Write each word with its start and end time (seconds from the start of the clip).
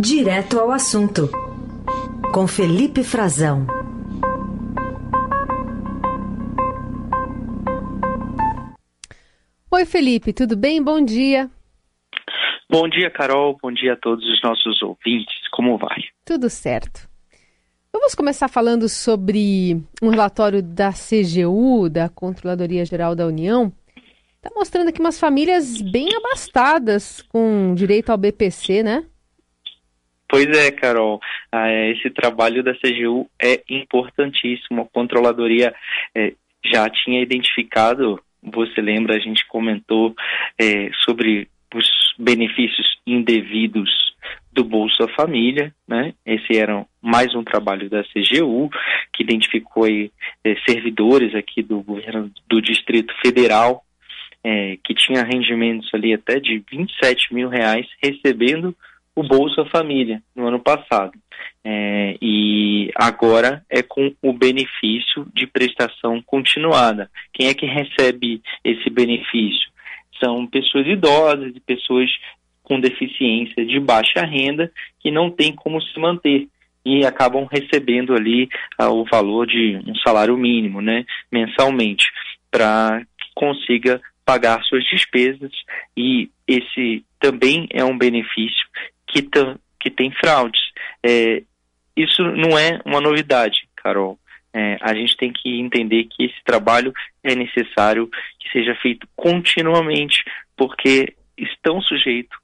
Direto 0.00 0.58
ao 0.58 0.70
assunto, 0.70 1.28
com 2.32 2.46
Felipe 2.46 3.04
Frazão. 3.04 3.66
Oi, 9.70 9.84
Felipe, 9.84 10.32
tudo 10.32 10.56
bem? 10.56 10.82
Bom 10.82 11.04
dia. 11.04 11.50
Bom 12.70 12.88
dia, 12.88 13.10
Carol. 13.10 13.58
Bom 13.62 13.70
dia 13.70 13.92
a 13.92 13.96
todos 13.96 14.24
os 14.24 14.42
nossos 14.42 14.80
ouvintes. 14.80 15.36
Como 15.52 15.76
vai? 15.76 15.98
Tudo 16.24 16.48
certo. 16.48 17.06
Vamos 17.92 18.14
começar 18.14 18.48
falando 18.48 18.88
sobre 18.88 19.84
um 20.00 20.08
relatório 20.08 20.62
da 20.62 20.92
CGU, 20.94 21.90
da 21.90 22.08
Controladoria 22.08 22.86
Geral 22.86 23.14
da 23.14 23.26
União. 23.26 23.70
Está 24.36 24.48
mostrando 24.56 24.88
aqui 24.88 25.00
umas 25.00 25.20
famílias 25.20 25.78
bem 25.82 26.08
abastadas 26.16 27.20
com 27.20 27.74
direito 27.74 28.08
ao 28.08 28.16
BPC, 28.16 28.82
né? 28.82 29.04
Pois 30.30 30.46
é, 30.46 30.70
Carol. 30.70 31.20
Ah, 31.50 31.68
é, 31.68 31.90
esse 31.90 32.08
trabalho 32.08 32.62
da 32.62 32.72
CGU 32.74 33.28
é 33.36 33.60
importantíssimo. 33.68 34.82
A 34.82 34.94
controladoria 34.94 35.74
é, 36.14 36.34
já 36.64 36.88
tinha 36.88 37.20
identificado, 37.20 38.22
você 38.40 38.80
lembra, 38.80 39.16
a 39.16 39.18
gente 39.18 39.44
comentou 39.48 40.14
é, 40.56 40.88
sobre 41.04 41.48
os 41.74 41.88
benefícios 42.16 42.96
indevidos 43.04 43.90
do 44.52 44.62
Bolsa 44.62 45.08
Família, 45.16 45.74
né? 45.86 46.14
Esse 46.24 46.56
era 46.56 46.86
mais 47.02 47.34
um 47.34 47.42
trabalho 47.42 47.90
da 47.90 48.04
CGU 48.04 48.70
que 49.12 49.24
identificou 49.24 49.84
aí, 49.84 50.12
servidores 50.68 51.34
aqui 51.34 51.60
do 51.60 51.80
governo 51.82 52.30
do 52.48 52.60
Distrito 52.62 53.12
Federal 53.24 53.82
é, 54.44 54.78
que 54.82 54.94
tinha 54.94 55.24
rendimentos 55.24 55.90
ali 55.92 56.14
até 56.14 56.40
de 56.40 56.62
27 56.70 57.34
mil 57.34 57.48
reais 57.48 57.86
recebendo 58.02 58.74
o 59.14 59.22
Bolsa 59.22 59.64
Família 59.66 60.22
no 60.34 60.46
ano 60.46 60.60
passado. 60.60 61.12
É, 61.64 62.16
e 62.20 62.90
agora 62.94 63.64
é 63.68 63.82
com 63.82 64.14
o 64.22 64.32
benefício 64.32 65.26
de 65.34 65.46
prestação 65.46 66.22
continuada. 66.22 67.10
Quem 67.32 67.48
é 67.48 67.54
que 67.54 67.66
recebe 67.66 68.40
esse 68.64 68.88
benefício? 68.88 69.68
São 70.22 70.46
pessoas 70.46 70.86
idosas 70.86 71.54
e 71.54 71.60
pessoas 71.60 72.10
com 72.62 72.80
deficiência 72.80 73.64
de 73.66 73.80
baixa 73.80 74.24
renda 74.24 74.70
que 75.00 75.10
não 75.10 75.30
têm 75.30 75.52
como 75.52 75.80
se 75.82 75.98
manter 75.98 76.48
e 76.84 77.04
acabam 77.04 77.46
recebendo 77.50 78.14
ali 78.14 78.48
ah, 78.78 78.90
o 78.90 79.04
valor 79.04 79.46
de 79.46 79.80
um 79.86 79.94
salário 79.96 80.36
mínimo, 80.36 80.80
né, 80.80 81.04
mensalmente, 81.30 82.06
para 82.50 83.02
que 83.18 83.28
consiga 83.34 84.00
pagar 84.24 84.62
suas 84.62 84.84
despesas 84.84 85.50
e 85.96 86.30
esse 86.46 87.04
também 87.18 87.66
é 87.70 87.84
um 87.84 87.98
benefício 87.98 88.64
que, 89.12 89.28
que 89.78 89.90
tem 89.90 90.10
fraudes. 90.12 90.60
É, 91.02 91.42
isso 91.96 92.22
não 92.22 92.58
é 92.58 92.80
uma 92.84 93.00
novidade, 93.00 93.68
Carol. 93.76 94.18
É, 94.52 94.78
a 94.80 94.94
gente 94.94 95.16
tem 95.16 95.32
que 95.32 95.60
entender 95.60 96.04
que 96.04 96.24
esse 96.24 96.42
trabalho 96.44 96.92
é 97.22 97.34
necessário 97.34 98.08
que 98.38 98.50
seja 98.50 98.74
feito 98.76 99.06
continuamente, 99.14 100.24
porque 100.56 101.14
estão 101.38 101.80
sujeitos 101.80 102.36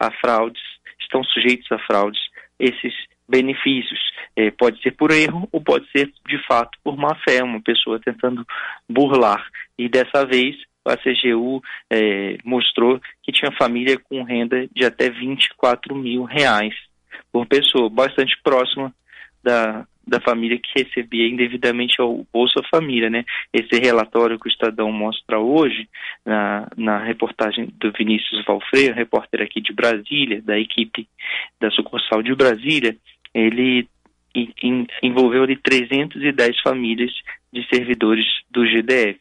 a 0.00 0.10
fraudes, 0.10 0.62
estão 1.00 1.22
sujeitos 1.24 1.70
a 1.70 1.78
fraudes 1.78 2.20
esses 2.58 2.94
benefícios. 3.28 4.00
É, 4.34 4.50
pode 4.50 4.80
ser 4.82 4.92
por 4.92 5.10
erro 5.10 5.48
ou 5.52 5.60
pode 5.60 5.90
ser 5.90 6.10
de 6.26 6.38
fato 6.46 6.78
por 6.82 6.96
má 6.96 7.14
fé, 7.16 7.42
uma 7.42 7.60
pessoa 7.60 8.00
tentando 8.00 8.46
burlar. 8.88 9.46
E 9.78 9.88
dessa 9.88 10.24
vez 10.24 10.56
a 10.84 10.96
CGU 10.96 11.62
é, 11.90 12.38
mostrou 12.44 13.00
que 13.22 13.32
tinha 13.32 13.52
família 13.52 13.98
com 13.98 14.22
renda 14.22 14.66
de 14.74 14.84
até 14.84 15.08
24 15.10 15.94
mil 15.94 16.24
reais 16.24 16.74
por 17.32 17.46
pessoa, 17.46 17.88
bastante 17.88 18.36
próxima 18.42 18.92
da, 19.42 19.86
da 20.06 20.20
família 20.20 20.58
que 20.58 20.82
recebia 20.82 21.28
indevidamente 21.28 22.00
o 22.00 22.26
Bolsa 22.32 22.60
Família, 22.70 23.08
né? 23.08 23.24
Esse 23.52 23.80
relatório 23.80 24.38
que 24.38 24.48
o 24.48 24.50
Estadão 24.50 24.90
mostra 24.92 25.38
hoje, 25.38 25.88
na, 26.24 26.68
na 26.76 26.98
reportagem 26.98 27.72
do 27.78 27.92
Vinícius 27.92 28.44
Valfreire, 28.44 28.94
repórter 28.94 29.42
aqui 29.42 29.60
de 29.60 29.72
Brasília, 29.72 30.42
da 30.42 30.58
equipe 30.58 31.08
da 31.60 31.70
sucursal 31.70 32.22
de 32.22 32.34
Brasília, 32.34 32.96
ele 33.32 33.88
envolveu 35.02 35.42
ali 35.42 35.56
310 35.56 36.60
famílias 36.60 37.12
de 37.52 37.66
servidores 37.68 38.24
do 38.50 38.64
GDF 38.64 39.20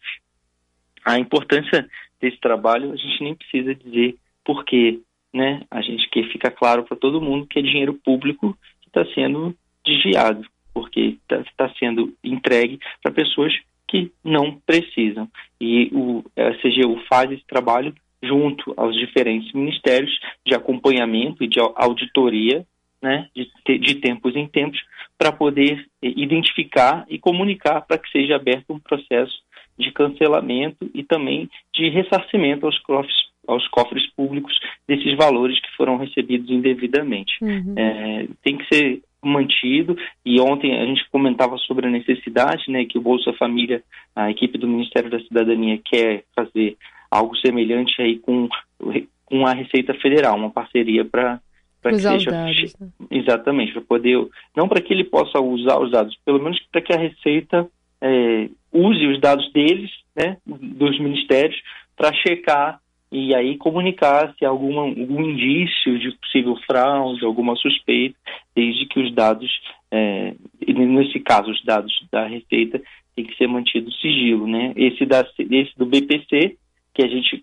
a 1.05 1.17
importância 1.19 1.87
desse 2.19 2.37
trabalho, 2.39 2.91
a 2.91 2.95
gente 2.95 3.23
nem 3.23 3.35
precisa 3.35 3.73
dizer 3.75 4.15
por 4.43 4.63
quê, 4.65 4.99
né? 5.33 5.61
A 5.69 5.81
gente 5.81 6.09
quer 6.09 6.27
ficar 6.31 6.51
claro 6.51 6.83
para 6.83 6.97
todo 6.97 7.21
mundo 7.21 7.47
que 7.47 7.59
é 7.59 7.61
dinheiro 7.61 7.93
público 7.93 8.57
que 8.81 8.87
está 8.87 9.05
sendo 9.13 9.55
desviado, 9.85 10.45
porque 10.73 11.17
está 11.29 11.43
tá 11.57 11.73
sendo 11.79 12.13
entregue 12.23 12.79
para 13.01 13.11
pessoas 13.11 13.53
que 13.87 14.11
não 14.23 14.59
precisam. 14.65 15.27
E 15.59 15.89
o, 15.93 16.23
a 16.37 16.53
CGU 16.61 17.01
faz 17.09 17.31
esse 17.31 17.45
trabalho 17.45 17.93
junto 18.23 18.73
aos 18.77 18.95
diferentes 18.95 19.51
ministérios 19.53 20.11
de 20.45 20.55
acompanhamento 20.55 21.43
e 21.43 21.47
de 21.47 21.59
auditoria, 21.59 22.65
né, 23.01 23.27
de, 23.35 23.79
de 23.79 23.95
tempos 23.95 24.35
em 24.35 24.47
tempos, 24.47 24.79
para 25.17 25.31
poder 25.31 25.85
identificar 26.01 27.05
e 27.09 27.17
comunicar 27.17 27.81
para 27.81 27.97
que 27.97 28.09
seja 28.11 28.35
aberto 28.35 28.73
um 28.73 28.79
processo 28.79 29.33
de 29.81 29.91
cancelamento 29.91 30.89
e 30.93 31.03
também 31.03 31.49
de 31.73 31.89
ressarcimento 31.89 32.65
aos 32.65 32.79
cofres, 32.79 33.15
aos 33.47 33.67
cofres 33.67 34.09
públicos 34.15 34.57
desses 34.87 35.15
valores 35.17 35.59
que 35.59 35.75
foram 35.75 35.97
recebidos 35.97 36.49
indevidamente. 36.49 37.33
Uhum. 37.41 37.73
É, 37.75 38.27
tem 38.43 38.57
que 38.57 38.65
ser 38.73 39.01
mantido 39.23 39.95
e 40.25 40.39
ontem 40.39 40.79
a 40.79 40.85
gente 40.85 41.07
comentava 41.11 41.57
sobre 41.57 41.87
a 41.87 41.91
necessidade, 41.91 42.71
né, 42.71 42.85
que 42.85 42.97
o 42.97 43.01
Bolsa 43.01 43.31
Família, 43.33 43.83
a 44.15 44.31
equipe 44.31 44.57
do 44.57 44.67
Ministério 44.67 45.11
da 45.11 45.19
Cidadania 45.19 45.79
quer 45.83 46.23
fazer 46.35 46.75
algo 47.09 47.35
semelhante 47.37 48.01
aí 48.01 48.17
com, 48.19 48.49
com 49.25 49.45
a 49.45 49.53
Receita 49.53 49.93
Federal, 49.95 50.35
uma 50.35 50.49
parceria 50.49 51.05
para 51.05 51.39
para 51.81 51.93
que 51.93 51.99
seja 51.99 52.29
dados, 52.29 52.75
né? 52.79 52.89
exatamente 53.09 53.73
para 53.73 53.81
poder 53.81 54.27
não 54.55 54.67
para 54.67 54.79
que 54.79 54.93
ele 54.93 55.03
possa 55.03 55.39
usar 55.39 55.79
os 55.79 55.91
dados, 55.91 56.15
pelo 56.23 56.39
menos 56.39 56.59
para 56.71 56.79
que 56.79 56.93
a 56.93 56.97
Receita 56.97 57.67
é, 58.01 58.49
use 58.73 59.05
os 59.07 59.19
dados 59.19 59.51
deles, 59.51 59.91
né, 60.15 60.37
dos 60.45 60.99
ministérios, 60.99 61.59
para 61.95 62.13
checar 62.13 62.79
e 63.11 63.35
aí 63.35 63.57
comunicar 63.57 64.33
se 64.37 64.45
alguma, 64.45 64.83
algum 64.83 65.21
indício 65.21 65.99
de 65.99 66.11
possível 66.17 66.55
fraude, 66.65 67.25
alguma 67.25 67.55
suspeita, 67.57 68.17
desde 68.55 68.85
que 68.85 69.01
os 69.01 69.13
dados, 69.13 69.51
é, 69.91 70.33
nesse 70.65 71.19
caso, 71.19 71.51
os 71.51 71.61
dados 71.63 71.93
da 72.09 72.25
Receita, 72.25 72.81
tem 73.13 73.25
que 73.25 73.35
ser 73.35 73.47
mantido 73.47 73.91
sigilo, 73.91 74.47
né? 74.47 74.71
Esse, 74.77 75.05
da, 75.05 75.27
esse 75.37 75.77
do 75.77 75.85
BPC, 75.85 76.55
que 76.93 77.03
a 77.03 77.07
gente 77.07 77.41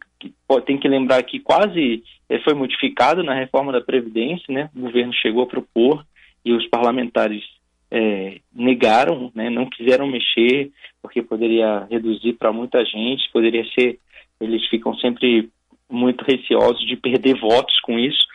tem 0.64 0.78
que 0.78 0.88
lembrar 0.88 1.22
que 1.22 1.38
quase 1.38 2.02
é, 2.30 2.38
foi 2.40 2.54
modificado 2.54 3.22
na 3.22 3.34
reforma 3.34 3.70
da 3.70 3.82
Previdência, 3.82 4.52
né? 4.52 4.70
O 4.74 4.80
governo 4.80 5.12
chegou 5.12 5.42
a 5.42 5.46
propor 5.46 6.02
e 6.42 6.52
os 6.52 6.66
parlamentares 6.68 7.44
é, 7.90 8.40
negaram, 8.54 9.30
né, 9.34 9.48
não 9.50 9.68
quiseram 9.68 10.06
mexer, 10.06 10.70
porque 11.02 11.22
poderia 11.22 11.86
reduzir 11.90 12.34
para 12.34 12.52
muita 12.52 12.84
gente, 12.84 13.30
poderia 13.32 13.64
ser. 13.72 13.98
Eles 14.40 14.66
ficam 14.68 14.94
sempre 14.98 15.48
muito 15.90 16.24
receosos 16.24 16.86
de 16.86 16.96
perder 16.96 17.40
votos 17.40 17.80
com 17.80 17.98
isso, 17.98 18.26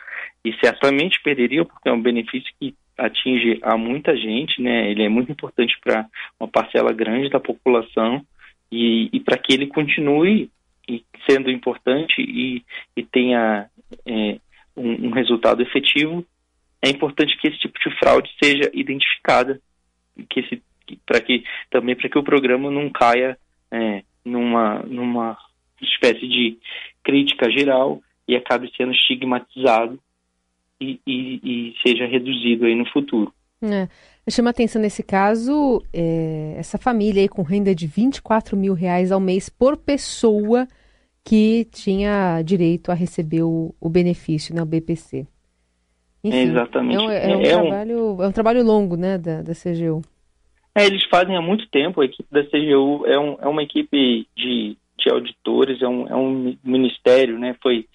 e 0.44 0.52
certamente 0.62 1.22
perderiam, 1.22 1.64
porque 1.64 1.88
é 1.88 1.92
um 1.92 2.02
benefício 2.02 2.52
que 2.60 2.74
atinge 2.98 3.58
a 3.62 3.76
muita 3.76 4.16
gente, 4.16 4.60
né? 4.60 4.90
Ele 4.90 5.02
é 5.02 5.08
muito 5.08 5.32
importante 5.32 5.74
para 5.82 6.06
uma 6.38 6.48
parcela 6.48 6.92
grande 6.92 7.30
da 7.30 7.40
população 7.40 8.24
e, 8.70 9.08
e 9.12 9.20
para 9.20 9.38
que 9.38 9.52
ele 9.52 9.66
continue 9.66 10.50
sendo 11.28 11.50
importante 11.50 12.20
e, 12.20 12.62
e 12.96 13.02
tenha 13.02 13.66
é, 14.06 14.38
um, 14.76 15.08
um, 15.08 15.10
resultado 15.10 15.62
efetivo, 15.62 16.24
é 16.84 16.90
importante 16.90 17.36
que 17.38 17.48
esse 17.48 17.58
tipo 17.58 17.78
de 17.78 17.98
fraude 17.98 18.30
seja 18.42 18.70
identificada, 18.74 19.58
que 20.28 20.40
esse, 20.40 20.62
para 21.06 21.20
que 21.20 21.42
também 21.70 21.96
para 21.96 22.10
que 22.10 22.18
o 22.18 22.22
programa 22.22 22.70
não 22.70 22.90
caia 22.90 23.38
é, 23.70 24.02
numa 24.24 24.80
numa 24.80 25.38
espécie 25.80 26.28
de 26.28 26.58
crítica 27.02 27.50
geral 27.50 28.02
e 28.28 28.36
acabe 28.36 28.70
sendo 28.76 28.92
estigmatizado 28.92 29.98
e, 30.80 31.00
e, 31.06 31.40
e 31.42 31.74
seja 31.86 32.06
reduzido 32.06 32.66
aí 32.66 32.74
no 32.74 32.86
futuro. 32.90 33.32
É. 33.62 33.88
Chama 34.30 34.50
atenção 34.50 34.80
nesse 34.80 35.02
caso 35.02 35.82
é, 35.92 36.54
essa 36.58 36.78
família 36.78 37.22
aí 37.22 37.28
com 37.28 37.42
renda 37.42 37.74
de 37.74 37.86
24 37.86 38.56
mil 38.56 38.74
reais 38.74 39.10
ao 39.10 39.20
mês 39.20 39.48
por 39.48 39.76
pessoa 39.76 40.68
que 41.22 41.66
tinha 41.72 42.42
direito 42.42 42.90
a 42.90 42.94
receber 42.94 43.42
o, 43.42 43.74
o 43.80 43.88
benefício, 43.88 44.54
né, 44.54 44.62
BPC. 44.64 45.26
Enfim, 46.24 46.38
Exatamente. 46.38 46.96
É 46.96 47.06
um, 47.06 47.10
é, 47.10 47.36
um 47.36 47.40
é, 47.40 47.50
trabalho, 47.50 48.16
um... 48.16 48.22
é 48.22 48.28
um 48.28 48.32
trabalho 48.32 48.64
longo, 48.64 48.96
né, 48.96 49.18
da, 49.18 49.42
da 49.42 49.52
CGU. 49.52 50.02
É, 50.74 50.86
eles 50.86 51.04
fazem 51.04 51.36
há 51.36 51.42
muito 51.42 51.68
tempo, 51.68 52.00
a 52.00 52.04
equipe 52.04 52.28
da 52.32 52.42
CGU 52.42 53.04
é, 53.06 53.18
um, 53.18 53.36
é 53.40 53.46
uma 53.46 53.62
equipe 53.62 54.26
de, 54.34 54.76
de 54.98 55.12
auditores, 55.12 55.80
é 55.82 55.86
um, 55.86 56.08
é 56.08 56.16
um 56.16 56.56
ministério, 56.64 57.38
né, 57.38 57.54
foi 57.62 57.86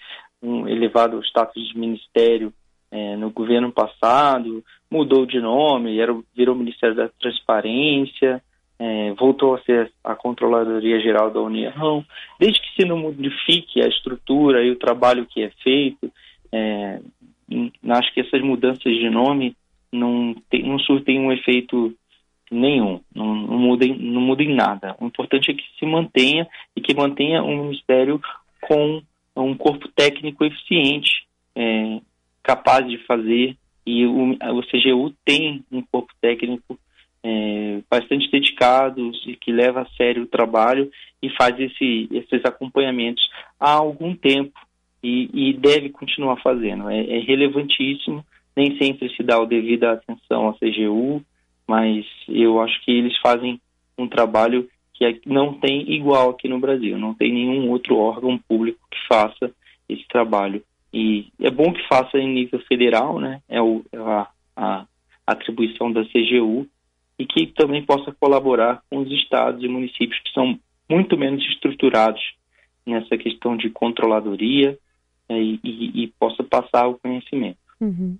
um, 0.41 0.67
elevado 0.67 1.17
ao 1.17 1.23
status 1.23 1.67
de 1.67 1.77
ministério 1.77 2.53
é, 2.91 3.15
no 3.17 3.31
governo 3.31 3.71
passado, 3.71 4.63
mudou 4.89 5.25
de 5.25 5.39
nome, 5.39 5.99
era, 5.99 6.15
virou 6.35 6.55
Ministério 6.55 6.95
da 6.95 7.09
Transparência, 7.19 8.41
é, 8.79 9.13
voltou 9.13 9.55
a 9.55 9.61
ser 9.61 9.91
a 10.03 10.15
Controladoria 10.15 10.99
Geral 11.01 11.29
da 11.29 11.41
União. 11.41 12.03
Desde 12.39 12.61
que 12.61 12.81
se 12.81 12.87
não 12.87 12.97
modifique 12.97 13.81
a 13.81 13.87
estrutura 13.87 14.63
e 14.63 14.71
o 14.71 14.79
trabalho 14.79 15.25
que 15.25 15.43
é 15.43 15.51
feito, 15.61 16.11
é, 16.51 16.99
acho 17.89 18.13
que 18.13 18.21
essas 18.21 18.41
mudanças 18.41 18.93
de 18.93 19.09
nome 19.09 19.55
não, 19.91 20.35
tem, 20.49 20.63
não 20.63 20.79
surtem 20.79 21.19
um 21.19 21.31
efeito 21.31 21.93
nenhum, 22.51 22.99
não, 23.13 23.35
não, 23.35 23.57
não 23.57 24.21
muda 24.21 24.43
em 24.43 24.55
nada. 24.55 24.95
O 24.99 25.05
importante 25.05 25.51
é 25.51 25.53
que 25.53 25.63
se 25.77 25.85
mantenha 25.85 26.47
e 26.75 26.81
que 26.81 26.93
mantenha 26.93 27.43
um 27.43 27.65
ministério 27.65 28.19
com 28.61 29.01
um 29.35 29.55
corpo 29.55 29.87
técnico 29.89 30.43
eficiente, 30.43 31.27
é, 31.55 31.99
capaz 32.43 32.87
de 32.87 32.97
fazer, 33.05 33.55
e 33.85 34.05
o, 34.05 34.31
o 34.31 34.63
CGU 34.63 35.13
tem 35.25 35.63
um 35.71 35.81
corpo 35.81 36.13
técnico 36.21 36.77
é, 37.23 37.81
bastante 37.89 38.29
dedicado 38.31 39.11
e 39.25 39.35
que 39.35 39.51
leva 39.51 39.81
a 39.81 39.89
sério 39.95 40.23
o 40.23 40.27
trabalho 40.27 40.91
e 41.21 41.29
faz 41.31 41.59
esse, 41.59 42.07
esses 42.11 42.45
acompanhamentos 42.45 43.23
há 43.59 43.71
algum 43.71 44.15
tempo 44.15 44.59
e, 45.03 45.29
e 45.33 45.53
deve 45.53 45.89
continuar 45.89 46.37
fazendo. 46.37 46.89
É, 46.89 46.99
é, 46.99 47.19
relevantíssimo, 47.19 48.25
nem 48.55 48.77
sempre 48.77 49.09
se 49.15 49.23
dá 49.23 49.39
o 49.39 49.45
devida 49.45 49.91
atenção 49.91 50.47
ao 50.47 50.55
CGU, 50.55 51.23
mas 51.67 52.05
eu 52.27 52.61
acho 52.61 52.83
que 52.83 52.91
eles 52.91 53.17
fazem 53.19 53.59
um 53.97 54.07
trabalho 54.07 54.67
que 54.93 55.05
é, 55.05 55.17
não 55.25 55.53
tem 55.53 55.91
igual 55.91 56.31
aqui 56.31 56.47
no 56.47 56.59
Brasil, 56.59 56.97
não 56.97 57.13
tem 57.13 57.31
nenhum 57.31 57.69
outro 57.69 57.95
órgão 57.95 58.37
público 58.37 58.79
que 58.91 58.97
faça 59.07 59.51
esse 59.87 60.07
trabalho. 60.07 60.61
E 60.93 61.27
é 61.39 61.49
bom 61.49 61.71
que 61.71 61.87
faça 61.87 62.17
em 62.17 62.27
nível 62.27 62.59
federal, 62.61 63.19
né? 63.19 63.41
É 63.47 63.61
o, 63.61 63.83
é 63.91 63.97
a, 63.97 64.27
a 64.55 64.85
atribuição 65.27 65.91
da 65.91 66.03
CGU, 66.05 66.67
e 67.19 67.25
que 67.25 67.47
também 67.47 67.83
possa 67.83 68.13
colaborar 68.13 68.81
com 68.89 68.99
os 68.99 69.11
estados 69.11 69.61
e 69.61 69.67
municípios 69.67 70.19
que 70.21 70.31
são 70.31 70.57
muito 70.89 71.17
menos 71.17 71.45
estruturados 71.49 72.21
nessa 72.85 73.17
questão 73.17 73.57
de 73.57 73.69
controladoria 73.69 74.77
e, 75.37 75.59
e, 75.63 76.03
e, 76.03 76.07
possa 76.19 76.43
passar 76.43 76.87
o 76.87 76.97
conhecimento. 76.99 77.57
Uhum. 77.79 78.17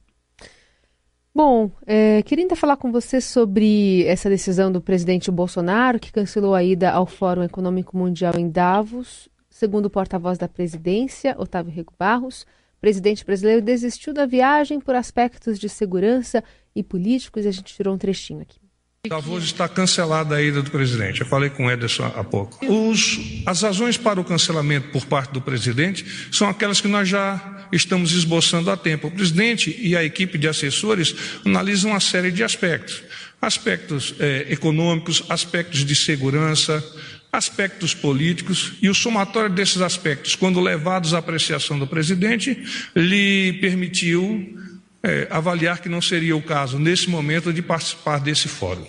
Bom, 1.34 1.72
é, 1.86 2.22
queria 2.24 2.44
ainda 2.44 2.56
falar 2.56 2.78
com 2.78 2.92
você 2.92 3.22
sobre 3.22 4.04
essa 4.06 4.30
decisão 4.30 4.72
do 4.72 4.82
presidente 4.82 5.32
Bolsonaro, 5.32 6.00
que 6.00 6.12
cancelou 6.12 6.54
a 6.54 6.64
ida 6.64 6.92
ao 6.92 7.06
Fórum 7.06 7.44
Econômico 7.44 7.96
Mundial 7.96 8.34
em 8.38 8.50
Davos. 8.50 9.30
Segundo 9.50 9.86
o 9.86 9.90
porta-voz 9.90 10.38
da 10.38 10.48
presidência, 10.48 11.36
Otávio 11.38 11.72
Rego 11.72 11.94
Barros, 11.98 12.44
o 12.78 12.82
presidente 12.82 13.26
brasileiro 13.26 13.62
desistiu 13.62 14.14
da 14.14 14.26
viagem 14.26 14.80
por 14.80 14.96
aspectos 14.96 15.60
de 15.60 15.70
segurança 15.70 16.44
e 16.76 16.84
políticos, 16.84 17.46
e 17.46 17.48
a 17.48 17.52
gente 17.52 17.74
tirou 17.74 17.94
um 17.94 17.98
trechinho 17.98 18.42
aqui. 18.42 18.60
Davos 19.08 19.46
está 19.46 19.66
cancelada 19.70 20.36
a 20.36 20.42
ida 20.42 20.62
do 20.62 20.70
presidente. 20.70 21.22
Eu 21.22 21.28
falei 21.28 21.50
com 21.50 21.68
o 21.68 21.72
Ederson 21.72 22.12
há 22.14 22.22
pouco. 22.22 22.60
Os, 22.66 23.18
as 23.46 23.62
razões 23.62 23.96
para 23.96 24.20
o 24.20 24.26
cancelamento 24.26 24.90
por 24.90 25.06
parte 25.06 25.32
do 25.32 25.40
presidente 25.40 26.06
são 26.34 26.50
aquelas 26.50 26.82
que 26.82 26.88
nós 26.90 27.08
já 27.08 27.66
estamos 27.72 28.12
esboçando 28.12 28.70
há 28.70 28.76
tempo. 28.76 29.08
O 29.08 29.12
presidente 29.12 29.74
e 29.82 29.96
a 29.96 30.04
equipe 30.04 30.38
de 30.38 30.50
assessores 30.50 31.16
analisam 31.46 31.92
uma 31.92 32.02
série 32.02 32.30
de 32.30 32.44
aspectos: 32.44 33.02
aspectos 33.42 34.16
é, 34.20 34.48
econômicos, 34.50 35.24
aspectos 35.30 35.86
de 35.86 35.96
segurança, 35.96 36.84
aspectos 37.32 37.94
políticos, 37.94 38.74
e 38.82 38.90
o 38.90 38.94
somatório 38.94 39.50
desses 39.50 39.82
aspectos, 39.82 40.36
quando 40.36 40.60
levados 40.60 41.14
à 41.14 41.20
apreciação 41.20 41.80
do 41.80 41.88
presidente, 41.88 42.62
lhe 42.94 43.54
permitiu 43.62 44.60
é, 45.04 45.28
avaliar 45.30 45.82
que 45.82 45.90
não 45.90 46.02
seria 46.02 46.36
o 46.36 46.42
caso, 46.42 46.80
nesse 46.80 47.10
momento, 47.10 47.54
de 47.54 47.62
participar 47.62 48.20
desse 48.20 48.48
fórum. 48.48 48.86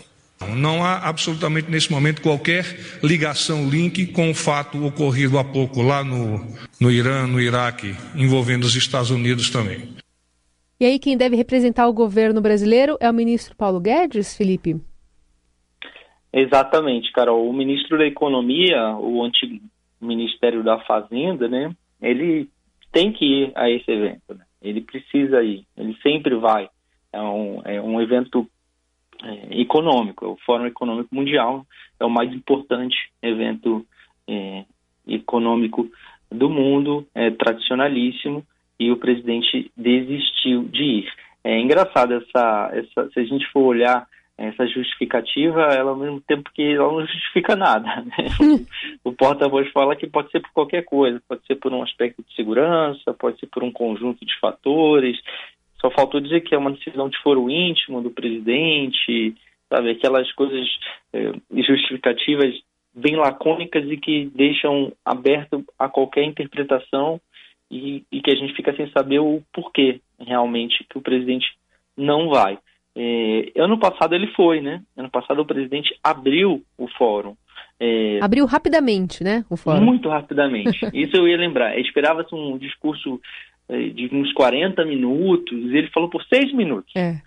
Não 0.57 0.83
há 0.83 1.07
absolutamente 1.07 1.71
nesse 1.71 1.93
momento 1.93 2.23
qualquer 2.23 2.65
ligação, 3.03 3.69
link 3.69 4.07
com 4.07 4.31
o 4.31 4.35
fato 4.35 4.85
ocorrido 4.85 5.39
há 5.39 5.45
pouco 5.45 5.83
lá 5.83 6.03
no, 6.03 6.41
no 6.81 6.91
Irã, 6.91 7.27
no 7.27 7.41
Iraque, 7.41 7.95
envolvendo 8.17 8.65
os 8.65 8.75
Estados 8.75 9.11
Unidos 9.11 9.51
também. 9.51 9.89
E 10.81 10.87
aí, 10.87 10.99
quem 10.99 11.15
deve 11.15 11.37
representar 11.37 11.87
o 11.87 11.93
governo 11.93 12.41
brasileiro 12.41 12.97
é 13.01 13.11
o 13.11 13.13
ministro 13.13 13.55
Paulo 13.55 13.79
Guedes, 13.79 14.35
Felipe? 14.35 14.81
Exatamente, 16.33 17.13
Carol. 17.13 17.47
O 17.47 17.53
ministro 17.53 17.99
da 17.99 18.07
Economia, 18.07 18.97
o 18.97 19.23
antigo 19.23 19.61
Ministério 20.01 20.65
da 20.65 20.79
Fazenda, 20.81 21.49
né? 21.49 21.71
Ele 22.01 22.49
tem 22.91 23.13
que 23.13 23.25
ir 23.25 23.53
a 23.55 23.69
esse 23.69 23.91
evento. 23.91 24.35
Né? 24.35 24.45
Ele 24.63 24.81
precisa 24.81 25.43
ir, 25.43 25.65
ele 25.77 25.97
sempre 26.03 26.35
vai. 26.35 26.69
É 27.13 27.21
um, 27.21 27.63
é 27.65 27.81
um 27.81 28.01
evento 28.01 28.49
é, 29.23 29.61
econômico, 29.61 30.27
o 30.27 30.37
Fórum 30.45 30.67
Econômico 30.67 31.15
Mundial. 31.15 31.67
É 31.99 32.05
o 32.05 32.11
mais 32.11 32.33
importante 32.33 32.97
evento 33.23 33.85
é, 34.29 34.65
econômico 35.07 35.91
do 36.31 36.49
mundo, 36.49 37.07
é 37.15 37.31
tradicionalíssimo, 37.31 38.47
e 38.79 38.91
o 38.91 38.97
presidente 38.97 39.71
desistiu 39.77 40.65
de 40.65 40.83
ir. 40.83 41.13
É 41.45 41.59
engraçado 41.59 42.15
essa, 42.15 42.71
essa 42.73 43.11
se 43.11 43.21
a 43.21 43.25
gente 43.25 43.47
for 43.53 43.63
olhar 43.63 44.07
essa 44.41 44.67
justificativa, 44.67 45.61
ela 45.75 45.91
ao 45.91 45.97
mesmo 45.97 46.19
tempo 46.23 46.51
que 46.55 46.63
ela 46.63 46.91
não 46.91 47.07
justifica 47.07 47.55
nada. 47.55 48.03
Né? 48.03 48.27
o 49.05 49.13
porta-voz 49.13 49.71
fala 49.71 49.95
que 49.95 50.07
pode 50.07 50.31
ser 50.31 50.41
por 50.41 50.51
qualquer 50.53 50.83
coisa, 50.85 51.23
pode 51.29 51.45
ser 51.47 51.57
por 51.57 51.73
um 51.73 51.83
aspecto 51.83 52.23
de 52.23 52.35
segurança, 52.35 53.13
pode 53.13 53.39
ser 53.39 53.47
por 53.47 53.63
um 53.63 53.71
conjunto 53.71 54.25
de 54.25 54.39
fatores. 54.41 55.19
Só 55.79 55.91
faltou 55.91 56.21
dizer 56.21 56.41
que 56.41 56.55
é 56.55 56.59
uma 56.59 56.73
decisão 56.73 57.11
de 57.11 57.19
foro 57.23 57.51
íntimo 57.51 58.01
do 58.01 58.11
presidente, 58.11 59.35
sabe, 59.69 59.91
aquelas 59.91 60.33
coisas 60.33 60.67
é, 61.13 61.33
justificativas 61.63 62.55
bem 62.95 63.17
lacônicas 63.17 63.85
e 63.91 63.97
que 63.99 64.31
deixam 64.35 64.91
aberto 65.05 65.63
a 65.79 65.87
qualquer 65.89 66.25
interpretação 66.25 67.21
e, 67.71 68.05
e 68.11 68.23
que 68.23 68.31
a 68.31 68.35
gente 68.35 68.55
fica 68.55 68.75
sem 68.75 68.91
saber 68.91 69.19
o 69.19 69.43
porquê 69.53 70.01
realmente 70.19 70.85
que 70.89 70.97
o 70.97 71.03
presidente 71.03 71.47
não 71.95 72.31
vai. 72.31 72.59
É, 72.97 73.53
ano 73.57 73.79
passado 73.79 74.15
ele 74.15 74.27
foi, 74.29 74.61
né? 74.61 74.83
Ano 74.97 75.11
passado 75.11 75.41
o 75.41 75.47
presidente 75.47 75.95
abriu 76.03 76.63
o 76.77 76.89
fórum. 76.89 77.37
É, 77.79 78.19
abriu 78.21 78.45
rapidamente, 78.45 79.25
né? 79.25 79.45
O 79.49 79.57
fórum. 79.57 79.85
Muito 79.85 80.09
rapidamente. 80.09 80.87
Isso 80.93 81.17
eu 81.17 81.27
ia 81.27 81.37
lembrar. 81.37 81.79
Esperava-se 81.79 82.35
um 82.35 82.59
discurso 82.59 83.21
é, 83.69 83.89
de 83.89 84.11
uns 84.13 84.33
40 84.33 84.85
minutos, 84.85 85.59
e 85.59 85.77
ele 85.77 85.89
falou 85.91 86.11
por 86.11 86.23
seis 86.25 86.53
minutos. 86.53 86.95
É. 86.95 87.21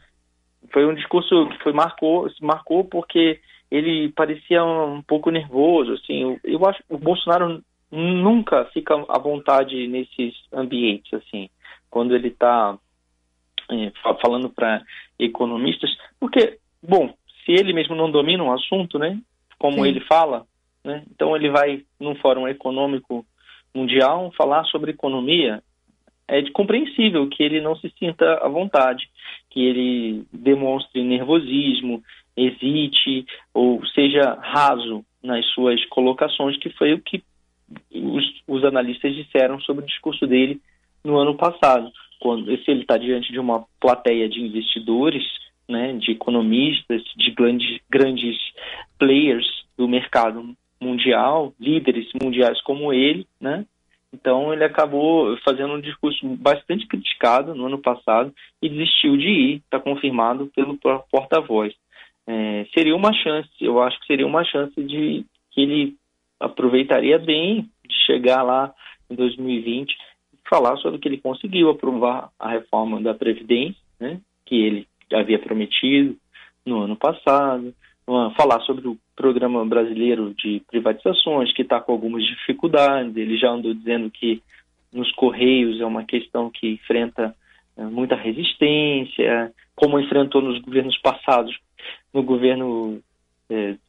Foi 0.72 0.86
um 0.86 0.94
discurso 0.94 1.48
que 1.50 1.64
foi 1.64 1.74
marcou, 1.74 2.30
se 2.30 2.44
marcou 2.44 2.84
porque 2.84 3.40
ele 3.72 4.12
parecia 4.12 4.64
um 4.64 5.02
pouco 5.02 5.32
nervoso, 5.32 5.94
assim. 5.94 6.22
Eu, 6.22 6.40
eu 6.44 6.66
acho 6.68 6.80
que 6.80 6.94
o 6.94 6.98
Bolsonaro 6.98 7.64
nunca 7.92 8.66
fica 8.66 8.94
à 9.10 9.18
vontade 9.18 9.88
nesses 9.88 10.34
ambientes, 10.52 11.14
assim, 11.14 11.50
quando 11.90 12.16
ele 12.16 12.30
está 12.30 12.78
falando 14.22 14.50
para 14.50 14.82
economistas, 15.20 15.90
porque, 16.20 16.58
bom, 16.82 17.14
se 17.46 17.52
ele 17.52 17.74
mesmo 17.74 17.96
não 17.96 18.12
domina 18.12 18.44
um 18.44 18.52
assunto, 18.52 18.98
né, 18.98 19.20
como 19.58 19.84
Sim. 19.84 19.88
ele 19.88 20.00
fala, 20.02 20.46
né, 20.84 21.04
então 21.12 21.36
ele 21.36 21.50
vai 21.50 21.84
num 22.00 22.16
fórum 22.16 22.48
econômico 22.48 23.26
mundial 23.74 24.32
falar 24.38 24.64
sobre 24.66 24.92
economia, 24.92 25.62
é 26.28 26.42
compreensível 26.52 27.28
que 27.28 27.44
ele 27.44 27.60
não 27.60 27.76
se 27.76 27.92
sinta 28.00 28.26
à 28.36 28.48
vontade, 28.48 29.10
que 29.50 29.62
ele 29.62 30.26
demonstre 30.32 31.04
nervosismo, 31.04 32.02
hesite 32.36 33.26
ou 33.54 33.86
seja 33.88 34.38
raso 34.42 35.06
nas 35.22 35.46
suas 35.48 35.84
colocações, 35.86 36.58
que 36.58 36.70
foi 36.72 36.94
o 36.94 37.02
que 37.02 37.24
os, 37.94 38.42
os 38.48 38.64
analistas 38.64 39.14
disseram 39.16 39.60
sobre 39.62 39.84
o 39.84 39.88
discurso 39.88 40.26
dele 40.26 40.62
no 41.04 41.18
ano 41.18 41.36
passado 41.36 41.92
quando 42.24 42.46
se 42.64 42.72
ele 42.72 42.84
está 42.84 42.96
diante 42.98 43.34
de 43.34 43.38
uma 43.38 43.66
plateia 43.82 44.30
de 44.30 44.40
investidores, 44.40 45.22
né, 45.68 45.92
de 45.92 46.12
economistas, 46.12 47.04
de 47.18 47.32
grandes, 47.32 47.82
grandes 47.90 48.38
players 48.98 49.46
do 49.78 49.90
mercado 49.90 50.56
mundial, 50.80 51.54
líderes 51.60 52.08
mundiais 52.22 52.62
como 52.62 52.94
ele, 52.94 53.28
né? 53.42 53.66
Então 54.14 54.54
ele 54.54 54.64
acabou 54.64 55.36
fazendo 55.44 55.74
um 55.74 55.82
discurso 55.82 56.26
bastante 56.38 56.88
criticado 56.88 57.54
no 57.54 57.66
ano 57.66 57.80
passado 57.80 58.34
e 58.62 58.70
desistiu 58.70 59.18
de 59.18 59.28
ir, 59.28 59.56
está 59.58 59.78
confirmado 59.78 60.50
pelo 60.56 60.78
porta-voz. 61.12 61.74
É, 62.26 62.66
seria 62.74 62.96
uma 62.96 63.12
chance, 63.12 63.50
eu 63.60 63.82
acho 63.82 64.00
que 64.00 64.08
seria 64.08 64.26
uma 64.26 64.46
chance 64.46 64.82
de 64.82 65.26
que 65.52 65.62
ele 65.62 65.96
aproveitaria 66.40 67.20
bem 67.20 67.70
de 67.86 68.06
chegar 68.06 68.44
lá 68.44 68.74
em 69.10 69.16
2020 69.16 69.94
falar 70.54 70.78
sobre 70.78 71.00
que 71.00 71.08
ele 71.08 71.18
conseguiu 71.18 71.72
aprovar 71.72 72.30
a 72.40 72.50
reforma 72.50 73.02
da 73.02 73.16
Previdência, 73.16 73.82
né, 74.00 74.20
que 74.46 74.56
ele 74.56 74.88
havia 75.12 75.40
prometido 75.40 76.16
no 76.64 76.82
ano 76.82 76.96
passado, 76.96 77.74
falar 78.38 78.60
sobre 78.62 78.88
o 78.88 78.98
programa 79.16 79.66
brasileiro 79.66 80.34
de 80.36 80.62
privatizações, 80.70 81.52
que 81.54 81.64
está 81.64 81.80
com 81.80 81.92
algumas 81.92 82.24
dificuldades. 82.24 83.16
Ele 83.16 83.36
já 83.38 83.50
andou 83.50 83.74
dizendo 83.74 84.12
que 84.12 84.44
nos 84.92 85.12
Correios 85.14 85.82
é 85.82 85.86
uma 85.86 86.04
questão 86.04 86.52
que 86.52 86.74
enfrenta 86.74 87.34
é, 87.76 87.84
muita 87.86 88.16
resistência, 88.16 89.52
como 89.76 90.00
enfrentou 90.00 90.42
nos 90.42 90.60
governos 90.60 90.98
passados. 91.00 91.58
No 92.14 92.22
governo 92.22 93.02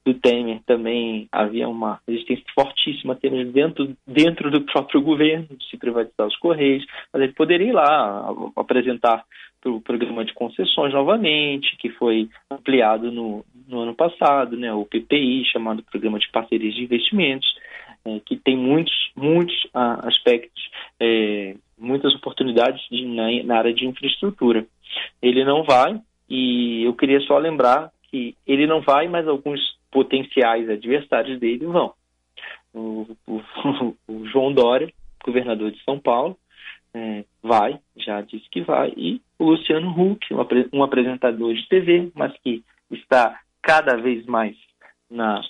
do 0.05 0.15
Temer 0.15 0.61
também 0.67 1.29
havia 1.33 1.69
uma 1.69 2.01
resistência 2.07 2.45
fortíssima 2.55 3.19
dentro, 3.53 3.97
dentro 4.07 4.51
do 4.51 4.61
próprio 4.63 5.01
governo 5.01 5.49
de 5.57 5.71
se 5.71 5.77
privatizar 5.77 6.27
os 6.27 6.37
Correios, 6.37 6.85
mas 7.13 7.23
ele 7.23 7.33
poderia 7.33 7.69
ir 7.69 7.73
lá 7.73 8.35
apresentar 8.57 9.25
o 9.65 9.81
programa 9.81 10.25
de 10.25 10.35
concessões 10.35 10.93
novamente, 10.93 11.77
que 11.79 11.89
foi 11.91 12.29
ampliado 12.51 13.11
no, 13.11 13.45
no 13.67 13.81
ano 13.81 13.95
passado, 13.95 14.57
né, 14.57 14.73
o 14.73 14.85
PPI, 14.85 15.45
chamado 15.47 15.83
Programa 15.85 16.19
de 16.19 16.31
Parcerias 16.31 16.75
de 16.75 16.83
Investimentos, 16.83 17.49
é, 18.05 18.21
que 18.27 18.37
tem 18.37 18.57
muitos, 18.57 18.93
muitos 19.17 19.55
ah, 19.73 20.07
aspectos, 20.07 20.63
é, 21.01 21.55
muitas 21.79 22.15
oportunidades 22.15 22.83
de, 22.91 23.07
na, 23.07 23.43
na 23.45 23.59
área 23.59 23.73
de 23.73 23.87
infraestrutura. 23.87 24.67
Ele 25.23 25.45
não 25.45 25.65
vai, 25.65 25.99
e 26.29 26.85
eu 26.85 26.95
queria 26.95 27.21
só 27.21 27.39
lembrar 27.39 27.91
que 28.15 28.37
ele 28.47 28.65
não 28.65 28.81
vai, 28.81 29.09
mas 29.09 29.27
alguns 29.27 29.61
potenciais 29.91 30.71
adversários 30.71 31.41
dele 31.41 31.67
vão. 31.67 31.93
O, 32.73 33.09
o, 33.27 33.43
o 34.07 34.27
João 34.29 34.53
Dória, 34.53 34.89
governador 35.25 35.73
de 35.73 35.83
São 35.83 35.99
Paulo, 35.99 36.39
é, 36.95 37.25
vai, 37.43 37.77
já 37.97 38.21
disse 38.21 38.49
que 38.51 38.61
vai, 38.61 38.93
e 38.97 39.21
o 39.37 39.51
Luciano 39.51 39.91
Huck, 39.91 40.29
um, 40.73 40.85
apresentador 40.85 41.53
de 41.55 41.69
TV, 41.69 42.13
mas 42.15 42.33
que 42.39 42.63
está 42.89 43.41
cada 43.61 43.97
vez 43.97 44.25
mais 44.27 44.57
na, 45.11 45.41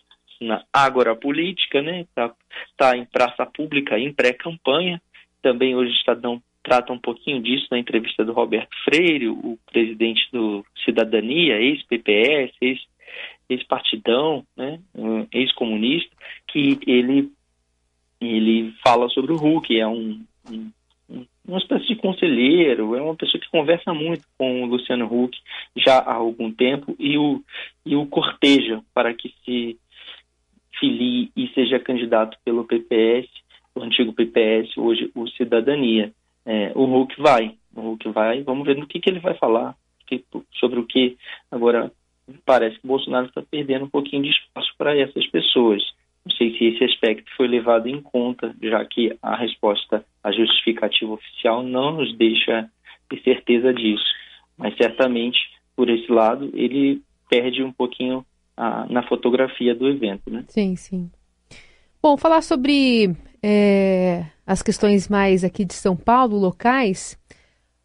na 0.41 0.65
agora 0.73 1.15
política, 1.15 1.83
né? 1.83 2.01
Está 2.01 2.35
tá 2.79 2.97
em 2.97 3.05
praça 3.05 3.45
pública, 3.45 3.99
em 3.99 4.11
pré-campanha. 4.11 5.03
Também 5.43 5.77
hoje 5.77 5.91
o 5.91 5.97
Estadão 5.97 6.43
trata 6.65 6.93
um 6.93 6.99
pouquinho 6.99 7.41
disso 7.41 7.69
na 7.71 7.79
entrevista 7.79 8.25
do 8.25 8.33
Roberto 8.33 8.75
Freire, 8.85 9.29
o 9.29 9.59
presidente 9.71 10.27
do 10.33 10.65
Cidadania, 10.85 11.61
ex-PPS, 11.61 12.53
ex-partidão, 13.49 14.45
né, 14.57 14.81
ex-comunista, 15.31 16.11
que 16.49 16.79
ele, 16.87 17.31
ele 18.21 18.75
fala 18.83 19.09
sobre 19.11 19.33
o 19.33 19.37
Hulk, 19.37 19.79
é 19.79 19.87
um, 19.87 20.25
um, 20.51 20.71
uma 21.47 21.59
espécie 21.59 21.87
de 21.87 21.97
conselheiro, 21.97 22.97
é 22.97 23.03
uma 23.03 23.15
pessoa 23.15 23.41
que 23.41 23.51
conversa 23.51 23.93
muito 23.93 24.25
com 24.39 24.63
o 24.63 24.67
Luciano 24.67 25.05
Huck 25.05 25.39
já 25.77 25.99
há 25.99 26.15
algum 26.15 26.51
tempo 26.51 26.97
e 26.99 27.19
o, 27.19 27.43
e 27.85 27.95
o 27.95 28.07
corteja 28.07 28.83
para 28.95 29.13
que 29.13 29.35
se 29.45 29.79
filie 30.81 31.31
e 31.37 31.49
seja 31.49 31.79
candidato 31.79 32.39
pelo 32.43 32.65
PPS, 32.65 33.29
o 33.75 33.83
antigo 33.83 34.15
PPS, 34.15 34.77
hoje 34.79 35.11
o 35.15 35.29
Cidadania 35.29 36.13
é, 36.47 36.73
o 36.75 36.85
Hulk 36.85 37.21
vai. 37.21 37.57
O 37.75 37.81
Hulk 37.81 38.09
vai, 38.11 38.43
vamos 38.43 38.65
ver 38.67 38.77
no 38.77 38.87
que, 38.87 39.01
que 39.01 39.11
ele 39.11 39.21
vai 39.21 39.35
falar, 39.35 39.75
sobre 40.61 40.79
o 40.79 40.87
que 40.87 41.17
agora 41.51 41.91
parece 42.45 42.79
que 42.79 42.85
o 42.85 42.89
Bolsonaro 42.89 43.27
está 43.27 43.43
perdendo 43.43 43.85
um 43.85 43.91
pouquinho 43.91 44.23
de 44.23 44.31
espaço 44.31 44.73
para 44.79 44.97
essas 44.97 45.27
pessoas. 45.29 45.83
Não 46.25 46.35
sei 46.37 46.57
se 46.57 46.65
esse 46.65 46.85
aspecto 46.85 47.31
foi 47.37 47.47
levado 47.47 47.87
em 47.87 48.01
conta, 48.01 48.55
já 48.63 48.85
que 48.85 49.17
a 49.21 49.37
resposta, 49.37 50.05
a 50.23 50.33
justificativa 50.33 51.13
oficial 51.13 51.63
não 51.63 51.93
nos 51.93 52.17
deixa 52.17 52.71
ter 53.09 53.23
certeza 53.23 53.75
disso. 53.75 54.05
Mas 54.57 54.75
certamente, 54.77 55.39
por 55.77 55.91
esse 55.91 56.11
lado, 56.11 56.51
ele 56.55 57.03
perde 57.29 57.63
um 57.63 57.73
pouquinho 57.73 58.25
a, 58.57 58.87
na 58.87 59.03
fotografia 59.03 59.75
do 59.75 59.89
evento, 59.89 60.31
né? 60.31 60.45
Sim, 60.49 60.77
sim. 60.77 61.11
Bom, 62.05 62.19
falar 62.19 62.43
sobre 62.43 63.17
é, 63.43 64.27
as 64.47 64.63
questões 64.63 65.09
mais 65.09 65.43
aqui 65.43 65.65
de 65.65 65.73
São 65.73 65.97
Paulo, 65.97 66.37
locais. 66.37 67.19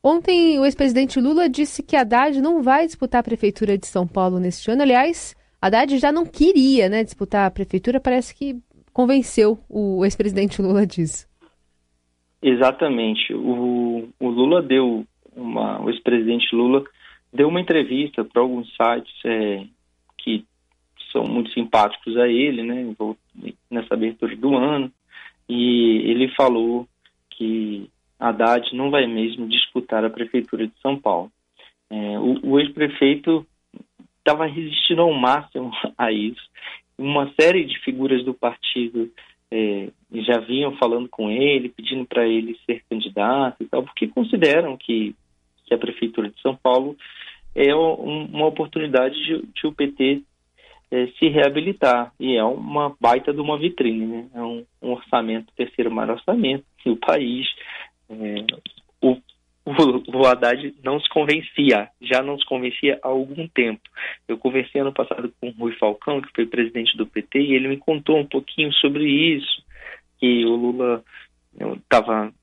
Ontem 0.04 0.60
o 0.60 0.66
ex-presidente 0.66 1.22
Lula 1.22 1.48
disse 1.48 1.82
que 1.82 1.96
Haddad 1.96 2.42
não 2.42 2.62
vai 2.62 2.86
disputar 2.86 3.22
a 3.22 3.24
prefeitura 3.24 3.78
de 3.78 3.88
São 3.88 4.06
Paulo 4.06 4.38
neste 4.38 4.70
ano. 4.70 4.82
Aliás, 4.82 5.38
Haddad 5.62 5.98
já 5.98 6.12
não 6.12 6.26
queria 6.26 6.90
né, 6.90 7.02
disputar 7.02 7.48
a 7.48 7.50
prefeitura, 7.50 7.98
parece 8.02 8.36
que 8.36 8.58
convenceu 8.92 9.58
o 9.70 10.04
ex-presidente 10.04 10.62
Lula 10.62 10.86
disso. 10.86 11.26
Exatamente. 12.42 13.34
O, 13.34 14.10
o 14.20 14.28
Lula 14.28 14.62
deu 14.62 15.06
uma, 15.34 15.82
o 15.82 15.90
ex-presidente 15.90 16.54
Lula 16.54 16.84
deu 17.32 17.48
uma 17.48 17.62
entrevista 17.62 18.26
para 18.26 18.42
alguns 18.42 18.68
sites 18.76 19.14
é, 19.24 19.64
são 21.12 21.24
muito 21.24 21.52
simpáticos 21.52 22.18
a 22.18 22.28
ele, 22.28 22.64
né, 22.64 22.96
nessa 23.70 23.94
abertura 23.94 24.36
do 24.36 24.56
ano, 24.56 24.92
e 25.48 26.02
ele 26.06 26.30
falou 26.30 26.88
que 27.30 27.90
Haddad 28.20 28.76
não 28.76 28.92
vai 28.92 29.08
mesmo 29.08 29.48
disputar 29.48 30.04
a 30.04 30.10
prefeitura 30.10 30.68
de 30.68 30.74
São 30.82 31.00
Paulo. 31.00 31.32
É, 31.90 32.20
o, 32.20 32.52
o 32.52 32.60
ex-prefeito 32.60 33.46
estava 34.18 34.46
resistindo 34.46 35.02
ao 35.02 35.14
máximo 35.14 35.72
a 35.98 36.12
isso. 36.12 36.42
Uma 36.98 37.32
série 37.40 37.66
de 37.66 37.80
figuras 37.80 38.24
do 38.24 38.34
partido 38.34 39.10
é, 39.52 39.90
já 40.14 40.40
vinham 40.40 40.76
falando 40.78 41.08
com 41.10 41.30
ele, 41.30 41.70
pedindo 41.70 42.06
para 42.06 42.28
ele 42.28 42.60
ser 42.66 42.84
candidato 42.90 43.64
e 43.64 43.66
tal, 43.66 43.84
porque 43.84 44.08
consideram 44.08 44.78
que, 44.78 45.16
que 45.66 45.74
a 45.74 45.78
prefeitura 45.78 46.30
de 46.30 46.40
São 46.42 46.56
Paulo 46.56 46.96
é 47.56 47.74
um, 47.76 48.26
uma 48.26 48.46
oportunidade 48.46 49.16
de, 49.16 49.42
de 49.54 49.68
o 49.68 49.72
PT 49.72 50.22
é, 50.92 51.08
se 51.18 51.30
reabilitar. 51.30 52.12
E 52.20 52.36
é 52.36 52.44
uma 52.44 52.96
baita 53.00 53.34
de 53.34 53.40
uma 53.40 53.58
vitrine, 53.58 54.06
né? 54.06 54.28
É 54.34 54.42
um, 54.42 54.66
um 54.82 54.92
orçamento, 54.92 55.54
terceiro 55.56 55.92
maior 55.92 56.16
orçamento 56.16 56.66
do 56.86 56.96
país. 56.98 57.48
É, 58.10 58.46
o, 59.02 59.18
o, 59.66 60.18
o 60.18 60.28
Haddad 60.28 60.74
não 60.84 61.00
se 61.00 61.08
convencia, 61.10 61.90
já 62.02 62.22
não 62.22 62.38
se 62.38 62.46
convencia 62.46 63.00
há 63.04 63.08
algum 63.08 63.48
tempo. 63.48 63.82
Eu 64.28 64.38
conversei 64.38 64.82
ano 64.82 64.94
passado 64.94 65.32
com 65.40 65.50
o 65.50 65.52
Rui 65.52 65.74
Falcão, 65.74 66.22
que 66.22 66.34
foi 66.34 66.46
presidente 66.46 66.98
do 66.98 67.06
PT, 67.06 67.40
e 67.40 67.54
ele 67.54 67.68
me 67.68 67.78
contou 67.78 68.18
um 68.18 68.26
pouquinho 68.26 68.74
sobre 68.74 69.06
isso, 69.06 69.64
que 70.20 70.46
o 70.46 70.56
Lula 70.56 71.04
estava 71.84 72.34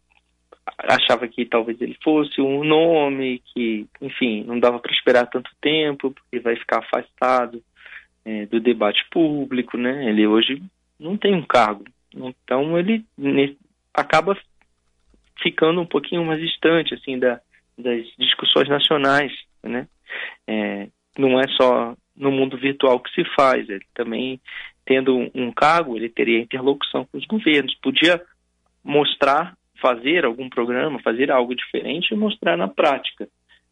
achava 0.79 1.29
que 1.29 1.45
talvez 1.47 1.81
ele 1.81 1.97
fosse 2.03 2.41
um 2.41 2.65
nome 2.65 3.41
que, 3.55 3.87
enfim, 4.01 4.43
não 4.45 4.59
dava 4.59 4.81
para 4.81 4.93
esperar 4.93 5.27
tanto 5.27 5.51
tempo, 5.61 6.11
porque 6.11 6.41
vai 6.41 6.57
ficar 6.57 6.79
afastado 6.79 7.63
é, 8.27 8.45
do 8.47 8.59
debate 8.59 9.07
público, 9.11 9.79
né? 9.79 10.11
Ele 10.11 10.27
hoje 10.27 10.61
não 10.99 11.17
tem 11.17 11.33
um 11.35 11.47
cargo, 11.47 11.85
então 12.13 12.77
ele 12.77 13.05
acaba 13.95 14.37
ficando 15.41 15.81
um 15.81 15.87
pouquinho 15.87 16.25
mais 16.25 16.41
distante 16.41 16.93
assim 16.93 17.19
da, 17.19 17.41
das 17.79 18.05
discussões 18.19 18.69
nacionais, 18.69 19.33
né? 19.63 19.87
É, 20.47 20.89
não 21.17 21.39
é 21.39 21.47
só 21.57 21.97
no 22.17 22.33
mundo 22.33 22.57
virtual 22.57 22.99
que 22.99 23.13
se 23.15 23.25
faz, 23.37 23.69
ele 23.69 23.85
também 23.95 24.41
tendo 24.85 25.17
um, 25.17 25.31
um 25.35 25.53
cargo, 25.53 25.97
ele 25.97 26.09
teria 26.09 26.41
interlocução 26.41 27.05
com 27.05 27.19
os 27.19 27.27
governos, 27.27 27.75
podia 27.77 28.21
mostrar, 28.83 29.57
fazer 29.81 30.25
algum 30.25 30.49
programa, 30.49 31.03
fazer 31.03 31.31
algo 31.31 31.55
diferente 31.55 32.13
e 32.13 32.17
mostrar 32.17 32.57
na 32.57 32.67
prática. 32.67 33.29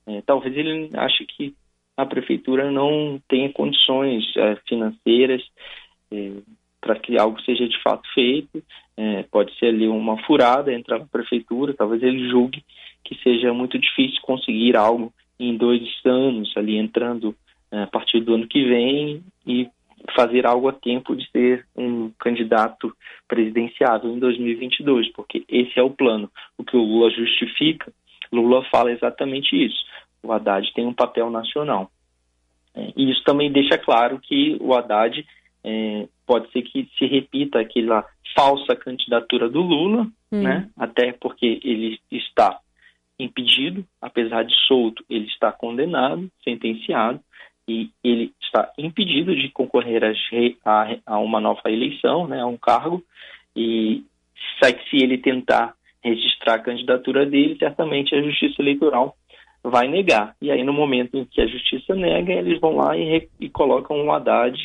É, 0.07 0.21
talvez 0.23 0.57
ele 0.57 0.91
ache 0.95 1.25
que 1.25 1.55
a 1.97 2.05
prefeitura 2.05 2.71
não 2.71 3.21
tenha 3.29 3.53
condições 3.53 4.25
é, 4.37 4.57
financeiras 4.69 5.43
é, 6.13 6.33
para 6.81 6.97
que 6.97 7.17
algo 7.17 7.41
seja 7.43 7.69
de 7.69 7.81
fato 7.83 8.09
feito. 8.13 8.63
É, 8.97 9.25
pode 9.25 9.57
ser 9.59 9.67
ali 9.67 9.89
uma 9.89 10.17
furada 10.25 10.73
entrar 10.73 10.99
na 10.99 11.07
prefeitura, 11.07 11.75
talvez 11.75 12.03
ele 12.03 12.29
julgue 12.29 12.65
que 13.03 13.17
seja 13.23 13.53
muito 13.53 13.79
difícil 13.79 14.21
conseguir 14.23 14.77
algo 14.77 15.13
em 15.39 15.57
dois 15.57 15.83
anos, 16.05 16.53
ali 16.57 16.77
entrando 16.77 17.35
a 17.71 17.87
partir 17.89 18.21
do 18.21 18.35
ano 18.35 18.47
que 18.47 18.65
vem 18.65 19.23
e 19.45 19.69
fazer 20.15 20.47
algo 20.47 20.69
a 20.69 20.73
tempo 20.73 21.17
de 21.17 21.29
ser 21.31 21.67
um 21.77 22.11
candidato 22.21 22.95
presidenciável 23.27 24.11
em 24.13 24.19
2022, 24.19 25.11
porque 25.13 25.45
esse 25.49 25.79
é 25.79 25.83
o 25.83 25.91
plano. 25.91 26.31
O 26.57 26.63
que 26.63 26.77
o 26.77 26.83
Lula 26.83 27.11
justifica, 27.11 27.93
Lula 28.31 28.65
fala 28.71 28.93
exatamente 28.93 29.57
isso 29.57 29.85
o 30.25 30.33
Haddad 30.33 30.73
tem 30.73 30.87
um 30.87 30.95
papel 30.95 31.31
nacional. 31.31 31.91
É, 32.75 32.93
e 32.97 33.11
isso 33.11 33.23
também 33.25 33.53
deixa 33.53 33.79
claro 33.79 34.19
que 34.19 34.57
o 34.61 34.75
Haddad 34.75 35.25
é, 35.63 36.09
pode 36.27 36.51
ser 36.51 36.63
que 36.63 36.89
se 36.99 37.07
repita 37.07 37.61
aquela 37.61 38.05
falsa 38.35 38.75
candidatura 38.75 39.49
do 39.49 39.61
Lula, 39.61 40.09
hum. 40.33 40.43
né? 40.43 40.69
até 40.77 41.13
porque 41.13 41.61
ele 41.63 42.01
está 42.11 42.59
impedido, 43.19 43.85
apesar 44.01 44.45
de 44.45 44.55
solto, 44.67 45.05
ele 45.09 45.27
está 45.27 45.53
condenado, 45.53 46.29
sentenciado, 46.43 47.21
e 47.67 47.91
ele 48.03 48.33
está 48.43 48.71
impedido 48.77 49.35
de 49.35 49.49
concorrer 49.51 50.03
a, 50.05 50.13
a, 50.65 50.97
a 51.07 51.19
uma 51.19 51.41
nova 51.41 51.71
eleição, 51.71 52.27
né, 52.27 52.41
a 52.41 52.47
um 52.47 52.59
cargo, 52.59 53.03
e 53.57 54.05
se 54.63 54.97
ele 55.03 55.17
tentar 55.17 55.75
registrar 56.03 56.55
a 56.55 56.59
candidatura 56.63 57.25
dele, 57.25 57.57
certamente 57.59 58.15
a 58.15 58.23
Justiça 58.23 58.61
Eleitoral 58.61 59.17
vai 59.65 59.89
negar. 59.89 60.37
E 60.41 60.51
aí, 60.51 60.63
no 60.63 60.73
momento 60.73 61.17
em 61.17 61.25
que 61.25 61.41
a 61.41 61.47
justiça 61.47 61.95
nega, 61.95 62.33
eles 62.33 62.61
vão 62.61 62.77
lá 62.77 62.97
e, 62.97 63.29
e 63.41 63.49
colocam 63.49 64.05
o 64.05 64.13
Haddad 64.13 64.57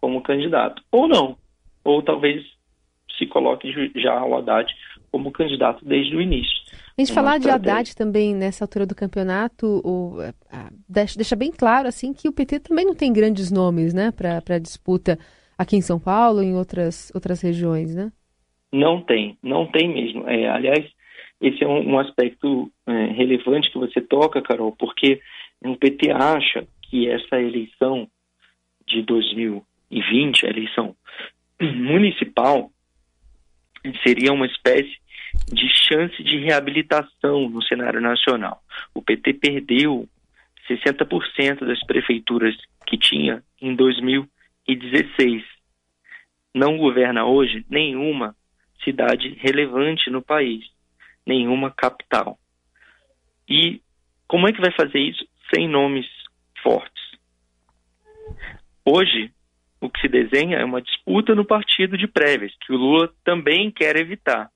como 0.00 0.22
candidato. 0.22 0.82
Ou 0.92 1.08
não. 1.08 1.36
Ou 1.82 2.02
talvez 2.02 2.44
se 3.18 3.26
coloque 3.26 3.72
já 3.96 4.22
o 4.24 4.36
Haddad 4.36 4.70
como 5.10 5.32
candidato 5.32 5.84
desde 5.84 6.14
o 6.14 6.20
início. 6.20 6.52
A 6.96 7.00
gente 7.00 7.12
falar 7.12 7.38
de 7.38 7.48
Haddad 7.48 7.96
também 7.96 8.34
nessa 8.34 8.64
altura 8.64 8.86
do 8.86 8.94
campeonato, 8.94 9.80
o, 9.84 10.18
a, 10.50 10.70
deixa, 10.88 11.16
deixa, 11.16 11.34
bem 11.34 11.50
claro 11.50 11.88
assim 11.88 12.12
que 12.12 12.28
o 12.28 12.32
PT 12.32 12.60
também 12.60 12.84
não 12.84 12.94
tem 12.94 13.12
grandes 13.12 13.50
nomes, 13.50 13.92
né, 13.92 14.12
para 14.12 14.58
disputa 14.58 15.18
aqui 15.58 15.76
em 15.76 15.80
São 15.80 15.98
Paulo 15.98 16.42
e 16.42 16.46
em 16.46 16.54
outras, 16.54 17.10
outras 17.14 17.40
regiões, 17.40 17.94
né? 17.94 18.12
Não 18.72 19.00
tem, 19.00 19.38
não 19.42 19.66
tem 19.66 19.92
mesmo. 19.92 20.28
É, 20.28 20.48
aliás, 20.48 20.84
esse 21.46 21.62
é 21.62 21.68
um, 21.68 21.92
um 21.92 21.98
aspecto 21.98 22.72
é, 22.86 23.06
relevante 23.06 23.70
que 23.70 23.78
você 23.78 24.00
toca, 24.00 24.40
Carol, 24.40 24.72
porque 24.72 25.20
o 25.62 25.76
PT 25.76 26.10
acha 26.10 26.66
que 26.82 27.08
essa 27.08 27.40
eleição 27.40 28.08
de 28.86 29.02
2020, 29.02 30.46
a 30.46 30.50
eleição 30.50 30.96
municipal, 31.60 32.70
seria 34.02 34.32
uma 34.32 34.46
espécie 34.46 34.96
de 35.48 35.68
chance 35.68 36.22
de 36.22 36.38
reabilitação 36.38 37.48
no 37.48 37.62
cenário 37.62 38.00
nacional. 38.00 38.62
O 38.94 39.02
PT 39.02 39.34
perdeu 39.34 40.08
60% 40.68 41.66
das 41.66 41.84
prefeituras 41.84 42.54
que 42.86 42.96
tinha 42.96 43.42
em 43.60 43.74
2016. 43.74 45.42
Não 46.54 46.78
governa 46.78 47.26
hoje 47.26 47.66
nenhuma 47.68 48.34
cidade 48.82 49.36
relevante 49.40 50.10
no 50.10 50.22
país, 50.22 50.64
nenhuma 51.26 51.70
capital. 51.70 52.38
E 53.48 53.80
como 54.26 54.48
é 54.48 54.52
que 54.52 54.60
vai 54.60 54.72
fazer 54.72 54.98
isso 54.98 55.26
sem 55.54 55.68
nomes 55.68 56.06
fortes? 56.62 57.04
Hoje, 58.84 59.30
o 59.80 59.88
que 59.88 60.00
se 60.00 60.08
desenha 60.08 60.58
é 60.58 60.64
uma 60.64 60.80
disputa 60.80 61.34
no 61.34 61.44
partido 61.44 61.96
de 61.96 62.06
prévias, 62.06 62.54
que 62.60 62.72
o 62.72 62.76
Lula 62.76 63.12
também 63.22 63.70
quer 63.70 63.96
evitar. 63.96 64.50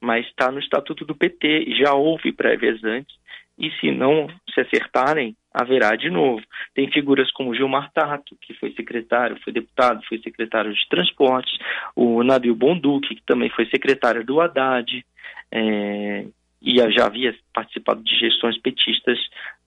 Mas 0.00 0.26
está 0.26 0.50
no 0.50 0.58
estatuto 0.58 1.04
do 1.04 1.14
PT, 1.14 1.76
já 1.78 1.92
houve 1.94 2.32
prévias 2.32 2.82
antes, 2.82 3.14
e 3.58 3.70
se 3.72 3.90
não 3.90 4.28
se 4.54 4.60
acertarem, 4.60 5.36
haverá 5.52 5.94
de 5.94 6.08
novo. 6.08 6.42
Tem 6.74 6.90
figuras 6.90 7.30
como 7.32 7.54
Gilmar 7.54 7.92
Tato, 7.92 8.34
que 8.40 8.54
foi 8.54 8.72
secretário, 8.72 9.38
foi 9.44 9.52
deputado, 9.52 10.02
foi 10.08 10.18
secretário 10.18 10.72
de 10.72 10.88
transportes, 10.88 11.58
o 11.94 12.22
Nabil 12.22 12.54
Bonduque, 12.54 13.16
que 13.16 13.22
também 13.26 13.50
foi 13.50 13.66
secretário 13.66 14.24
do 14.24 14.40
Haddad, 14.40 15.04
é, 15.52 16.26
e 16.62 16.76
já 16.92 17.06
havia 17.06 17.34
participado 17.54 18.02
de 18.02 18.18
gestões 18.18 18.58
petistas 18.58 19.18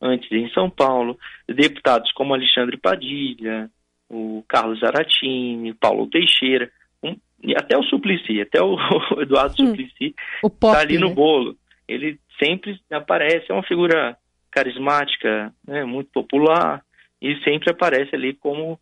antes 0.01 0.31
em 0.31 0.49
São 0.51 0.69
Paulo, 0.69 1.17
deputados 1.47 2.11
como 2.11 2.33
Alexandre 2.33 2.77
Padilha, 2.77 3.69
o 4.09 4.43
Carlos 4.47 4.79
Zaratini, 4.79 5.73
Paulo 5.73 6.07
Teixeira, 6.07 6.71
um, 7.01 7.15
e 7.41 7.55
até 7.55 7.77
o 7.77 7.83
Suplicy, 7.83 8.41
até 8.41 8.61
o, 8.61 8.77
Eduardo 9.19 9.55
hum, 9.59 9.67
Suplicy 9.67 10.15
está 10.43 10.79
ali 10.79 10.97
no 10.97 11.09
né? 11.09 11.15
bolo. 11.15 11.57
Ele 11.87 12.19
sempre 12.41 12.79
aparece, 12.91 13.45
é 13.49 13.53
uma 13.53 13.63
figura 13.63 14.15
carismática, 14.51 15.51
né, 15.67 15.83
muito 15.83 16.11
popular, 16.11 16.83
e 17.21 17.35
sempre 17.43 17.71
aparece 17.71 18.15
ali 18.15 18.33
como 18.33 18.79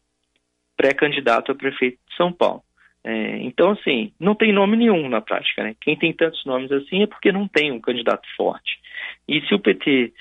pré-candidato 0.76 1.52
a 1.52 1.56
prefeito 1.56 1.98
de 2.10 2.16
São 2.18 2.34
Paulo. 2.34 2.64
É, 3.04 3.38
então, 3.40 3.72
assim, 3.72 4.12
não 4.20 4.36
tem 4.36 4.54
nome 4.54 4.78
nenhum 4.78 5.10
na 5.10 5.22
prática. 5.22 5.64
Né? 5.64 5.76
Quem 5.82 5.96
tem 5.96 6.14
tantos 6.14 6.46
nomes 6.46 6.72
assim 6.72 7.04
é 7.04 7.08
porque 7.08 7.32
não 7.32 7.48
tem 7.48 7.72
um 7.72 7.80
candidato 7.80 8.28
forte. 8.36 8.80
E 9.28 9.42
se 9.42 9.54
o 9.54 9.60
PT 9.60 10.14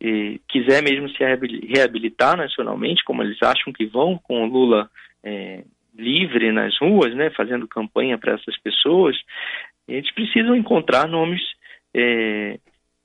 eh, 0.00 0.38
quiser 0.48 0.82
mesmo 0.82 1.08
se 1.10 1.18
reabilitar 1.18 2.36
nacionalmente, 2.36 3.02
como 3.04 3.22
eles 3.22 3.42
acham 3.42 3.72
que 3.72 3.86
vão, 3.86 4.18
com 4.18 4.44
o 4.44 4.46
Lula 4.46 4.88
é, 5.24 5.64
livre 5.96 6.52
nas 6.52 6.78
ruas, 6.78 7.14
né, 7.14 7.30
fazendo 7.30 7.66
campanha 7.66 8.16
para 8.16 8.34
essas 8.34 8.56
pessoas, 8.58 9.16
eles 9.88 10.10
precisam 10.12 10.54
encontrar 10.54 11.08
nomes 11.08 11.42
é, 11.92 12.58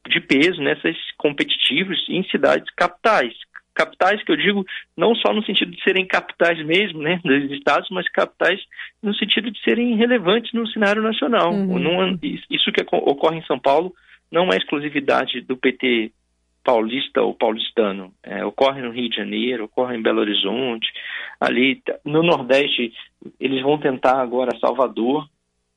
de 0.08 0.20
peso 0.20 0.62
nessas 0.62 0.96
competitivos 1.18 2.06
em 2.10 2.24
cidades 2.26 2.70
capitais, 2.76 3.34
capitais 3.74 4.24
que 4.24 4.32
eu 4.32 4.38
digo 4.38 4.66
não 4.96 5.16
só 5.16 5.34
no 5.34 5.44
sentido 5.44 5.72
de 5.72 5.84
serem 5.84 6.06
capitais 6.06 6.64
mesmo, 6.66 7.02
né, 7.02 7.20
dos 7.26 7.52
estados, 7.52 7.90
mas 7.90 8.08
capitais 8.10 8.60
no 9.02 9.14
sentido 9.16 9.52
de 9.52 9.62
serem 9.62 9.96
relevantes 9.96 10.54
no 10.54 10.68
cenário 10.68 11.02
nacional. 11.02 11.54
Uhum. 11.54 11.80
Não, 11.80 12.20
isso 12.22 12.72
que 12.72 12.86
ocorre 12.92 13.38
em 13.38 13.46
São 13.46 13.60
Paulo 13.60 13.94
não 14.32 14.52
é 14.52 14.58
exclusividade 14.58 15.42
do 15.42 15.56
PT 15.56 16.12
paulista 16.64 17.22
ou 17.22 17.34
paulistano. 17.34 18.14
É, 18.24 18.44
ocorre 18.46 18.82
no 18.82 18.92
Rio 18.92 19.10
de 19.10 19.18
Janeiro, 19.18 19.66
ocorre 19.66 19.96
em 19.96 20.02
Belo 20.02 20.22
Horizonte, 20.22 20.88
ali 21.40 21.82
no 22.06 22.24
Nordeste 22.24 22.94
eles 23.40 23.62
vão 23.62 23.78
tentar 23.78 24.20
agora 24.22 24.58
Salvador, 24.60 25.28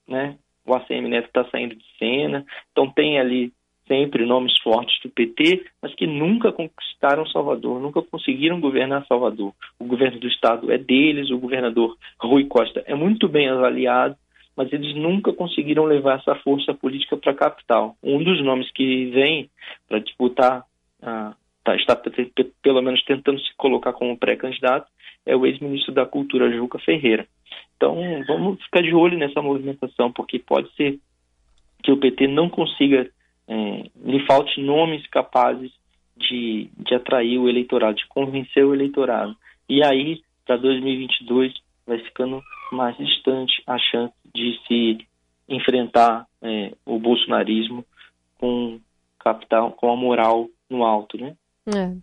né? 0.07 0.37
O 0.65 0.75
ACM 0.75 1.09
Neto 1.09 1.27
está 1.27 1.45
saindo 1.51 1.77
de 1.77 1.85
cena, 1.99 2.45
então 2.73 2.91
tem 2.91 3.21
ali 3.21 3.53
sempre 3.87 4.27
nomes 4.27 4.59
fortes 4.59 5.01
do 5.03 5.09
PT, 5.11 5.65
mas 5.81 5.95
que 5.95 6.07
nunca 6.07 6.53
conquistaram 6.53 7.27
Salvador, 7.27 7.81
nunca 7.81 8.03
conseguiram 8.03 8.61
governar 8.61 9.07
Salvador. 9.07 9.53
O 9.79 9.85
governo 9.85 10.19
do 10.19 10.27
estado 10.27 10.71
é 10.73 10.79
deles, 10.79 11.31
o 11.31 11.39
governador 11.39 11.97
Rui 12.21 12.45
Costa 12.47 12.83
é 12.87 12.95
muito 12.95 13.29
bem 13.29 13.49
avaliado, 13.49 14.17
mas 14.57 14.73
eles 14.73 14.95
nunca 14.97 15.33
conseguiram 15.33 15.85
levar 15.85 16.19
essa 16.19 16.35
força 16.37 16.73
política 16.75 17.17
para 17.17 17.33
a 17.33 17.37
capital. 17.37 17.97
Um 18.03 18.23
dos 18.23 18.43
nomes 18.43 18.71
que 18.73 19.07
vem 19.11 19.51
para 19.89 19.99
disputar, 19.99 20.65
ah, 21.03 21.35
tá, 21.63 21.77
está 21.77 22.01
pelo 22.63 22.83
menos 22.83 23.05
tentando 23.05 23.39
se 23.39 23.55
colocar 23.57 23.93
como 23.93 24.17
pré-candidato, 24.17 24.89
é 25.27 25.37
o 25.37 25.45
ex-ministro 25.45 25.93
da 25.93 26.07
Cultura, 26.07 26.51
Juca 26.51 26.79
Ferreira. 26.79 27.27
Então, 27.77 27.97
vamos 28.27 28.63
ficar 28.63 28.81
de 28.81 28.95
olho 28.95 29.19
nessa 29.19 29.43
movimentação, 29.43 30.11
porque 30.11 30.39
pode 30.39 30.73
ser 30.75 30.99
que 31.83 31.93
o 31.93 31.99
PT 31.99 32.27
não 32.27 32.49
consiga 32.49 33.11
é, 33.49 33.85
lhe 34.05 34.27
falte 34.27 34.61
nomes 34.61 35.07
capazes 35.09 35.73
de, 36.17 36.71
de 36.77 36.95
atrair 36.95 37.39
o 37.39 37.49
eleitorado, 37.49 37.97
de 37.97 38.07
convencer 38.09 38.65
o 38.65 38.75
eleitorado. 38.75 39.37
E 39.69 39.85
aí, 39.85 40.21
para 40.45 40.57
2022, 40.57 41.53
vai 41.87 41.99
ficando 41.99 42.43
mais 42.73 42.97
distante 42.97 43.63
a 43.67 43.79
chance 43.79 44.15
de 44.35 44.59
se 44.67 44.99
enfrentar 45.49 46.27
é, 46.43 46.73
o 46.85 46.99
bolsonarismo 46.99 47.85
com 48.39 48.81
capital, 49.21 49.73
com 49.73 49.91
a 49.91 49.97
moral 49.97 50.49
no 50.69 50.85
alto, 50.85 51.17
né? 51.19 51.37
É. 51.75 51.95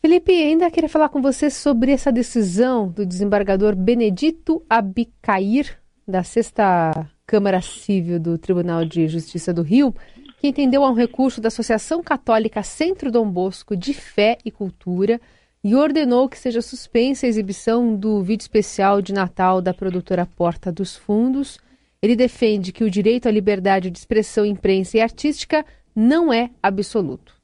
Felipe, 0.00 0.32
ainda 0.32 0.70
queria 0.70 0.88
falar 0.88 1.08
com 1.08 1.20
você 1.20 1.50
sobre 1.50 1.90
essa 1.90 2.12
decisão 2.12 2.88
do 2.88 3.04
desembargador 3.04 3.74
Benedito 3.74 4.64
Abicair, 4.70 5.80
da 6.06 6.22
sexta 6.22 7.10
Câmara 7.26 7.60
Civil 7.60 8.20
do 8.20 8.38
Tribunal 8.38 8.84
de 8.84 9.08
Justiça 9.08 9.52
do 9.52 9.62
Rio, 9.62 9.92
que 10.38 10.46
entendeu 10.46 10.84
a 10.84 10.90
um 10.90 10.94
recurso 10.94 11.40
da 11.40 11.48
Associação 11.48 12.02
Católica 12.02 12.62
Centro 12.62 13.10
Dom 13.10 13.28
Bosco 13.28 13.76
de 13.76 13.92
Fé 13.92 14.38
e 14.44 14.50
Cultura 14.50 15.20
e 15.64 15.74
ordenou 15.74 16.28
que 16.28 16.38
seja 16.38 16.62
suspensa 16.62 17.26
a 17.26 17.28
exibição 17.28 17.96
do 17.96 18.22
vídeo 18.22 18.42
especial 18.42 19.02
de 19.02 19.12
Natal 19.12 19.60
da 19.60 19.74
produtora 19.74 20.24
Porta 20.24 20.70
dos 20.70 20.96
Fundos. 20.96 21.58
Ele 22.00 22.14
defende 22.14 22.72
que 22.72 22.84
o 22.84 22.90
direito 22.90 23.26
à 23.26 23.32
liberdade 23.32 23.90
de 23.90 23.98
expressão, 23.98 24.46
imprensa 24.46 24.96
e 24.96 25.00
artística 25.00 25.64
não 25.94 26.32
é 26.32 26.50
absoluto. 26.62 27.34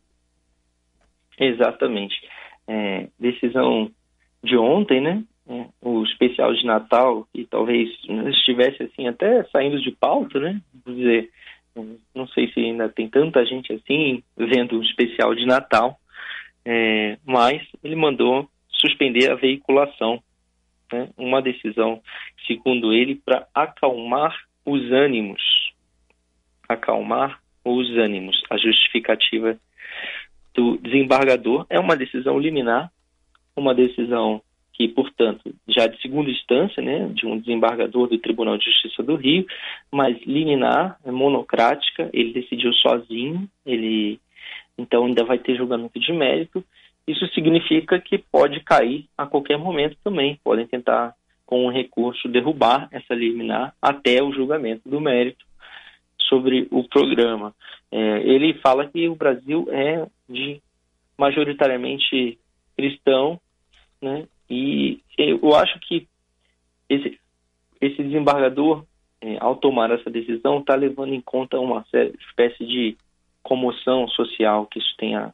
Exatamente. 1.41 2.15
É, 2.69 3.09
decisão 3.19 3.91
de 4.45 4.57
ontem, 4.57 5.01
né? 5.01 5.25
É, 5.49 5.67
o 5.81 6.05
especial 6.05 6.55
de 6.55 6.65
Natal, 6.65 7.27
e 7.35 7.45
talvez 7.45 7.91
estivesse 8.29 8.85
assim 8.85 9.09
até 9.09 9.43
saindo 9.45 9.81
de 9.81 9.91
pauta, 9.91 10.39
né? 10.39 10.61
Vou 10.85 10.95
dizer, 10.95 11.31
não 12.15 12.29
sei 12.29 12.51
se 12.53 12.61
ainda 12.61 12.89
tem 12.89 13.09
tanta 13.09 13.45
gente 13.45 13.73
assim 13.73 14.23
vendo 14.37 14.79
o 14.79 14.83
especial 14.83 15.35
de 15.35 15.45
Natal, 15.45 15.99
é, 16.65 17.19
mas 17.25 17.61
ele 17.83 17.97
mandou 17.97 18.49
suspender 18.71 19.31
a 19.31 19.35
veiculação, 19.35 20.23
né? 20.93 21.09
uma 21.17 21.43
decisão, 21.43 22.01
segundo 22.47 22.93
ele, 22.93 23.17
para 23.17 23.47
acalmar 23.55 24.37
os 24.65 24.93
ânimos, 24.93 25.43
acalmar 26.69 27.41
os 27.65 27.89
ânimos. 27.97 28.41
A 28.51 28.57
justificativa 28.57 29.59
do 30.55 30.77
desembargador 30.79 31.67
é 31.71 31.81
uma 31.81 31.97
decisão 31.97 32.39
liminar, 32.39 32.93
uma 33.57 33.75
decisão 33.75 34.43
que, 34.83 34.89
portanto, 34.89 35.55
já 35.69 35.87
de 35.87 36.01
segunda 36.03 36.29
instância, 36.29 36.83
né, 36.83 37.09
de 37.15 37.25
um 37.25 37.39
desembargador 37.39 38.09
do 38.09 38.19
Tribunal 38.19 38.59
de 38.59 38.65
Justiça 38.65 39.01
do 39.01 39.15
Rio, 39.15 39.47
mas 39.93 40.21
liminar, 40.27 40.99
é 41.05 41.11
monocrática, 41.13 42.11
ele 42.13 42.33
decidiu 42.33 42.73
sozinho, 42.75 43.49
ele 43.65 44.19
então 44.77 45.05
ainda 45.05 45.25
vai 45.25 45.39
ter 45.39 45.57
julgamento 45.57 46.01
de 46.01 46.13
mérito. 46.13 46.65
Isso 47.07 47.27
significa 47.29 48.01
que 48.01 48.19
pode 48.19 48.61
cair 48.61 49.07
a 49.17 49.25
qualquer 49.25 49.57
momento 49.57 49.97
também, 50.03 50.41
podem 50.43 50.67
tentar 50.67 51.15
com 51.47 51.67
um 51.67 51.71
recurso 51.71 52.29
derrubar 52.29 52.89
essa 52.91 53.15
liminar 53.15 53.75
até 53.81 54.21
o 54.21 54.33
julgamento 54.33 54.89
do 54.89 55.01
mérito 55.01 55.45
sobre 56.29 56.67
o 56.73 56.83
programa. 56.89 57.55
É, 57.93 57.99
ele 58.23 58.55
fala 58.55 58.89
que 58.89 59.09
o 59.09 59.15
Brasil 59.15 59.69
é 59.71 60.07
de 60.29 60.61
majoritariamente 61.17 62.39
cristão, 62.77 63.39
né, 64.01 64.27
e 64.49 65.01
eu 65.17 65.55
acho 65.55 65.79
que 65.81 66.07
esse, 66.89 67.19
esse 67.81 68.03
desembargador 68.03 68.85
é, 69.23 69.39
ao 69.41 69.55
tomar 69.55 69.91
essa 69.93 70.11
decisão, 70.11 70.59
está 70.59 70.75
levando 70.75 71.15
em 71.15 71.21
conta 71.21 71.59
uma 71.61 71.85
espécie 72.21 72.67
de 72.67 72.97
comoção 73.41 74.09
social 74.09 74.67
que 74.67 74.81
isso 74.81 74.95
tenha 74.99 75.33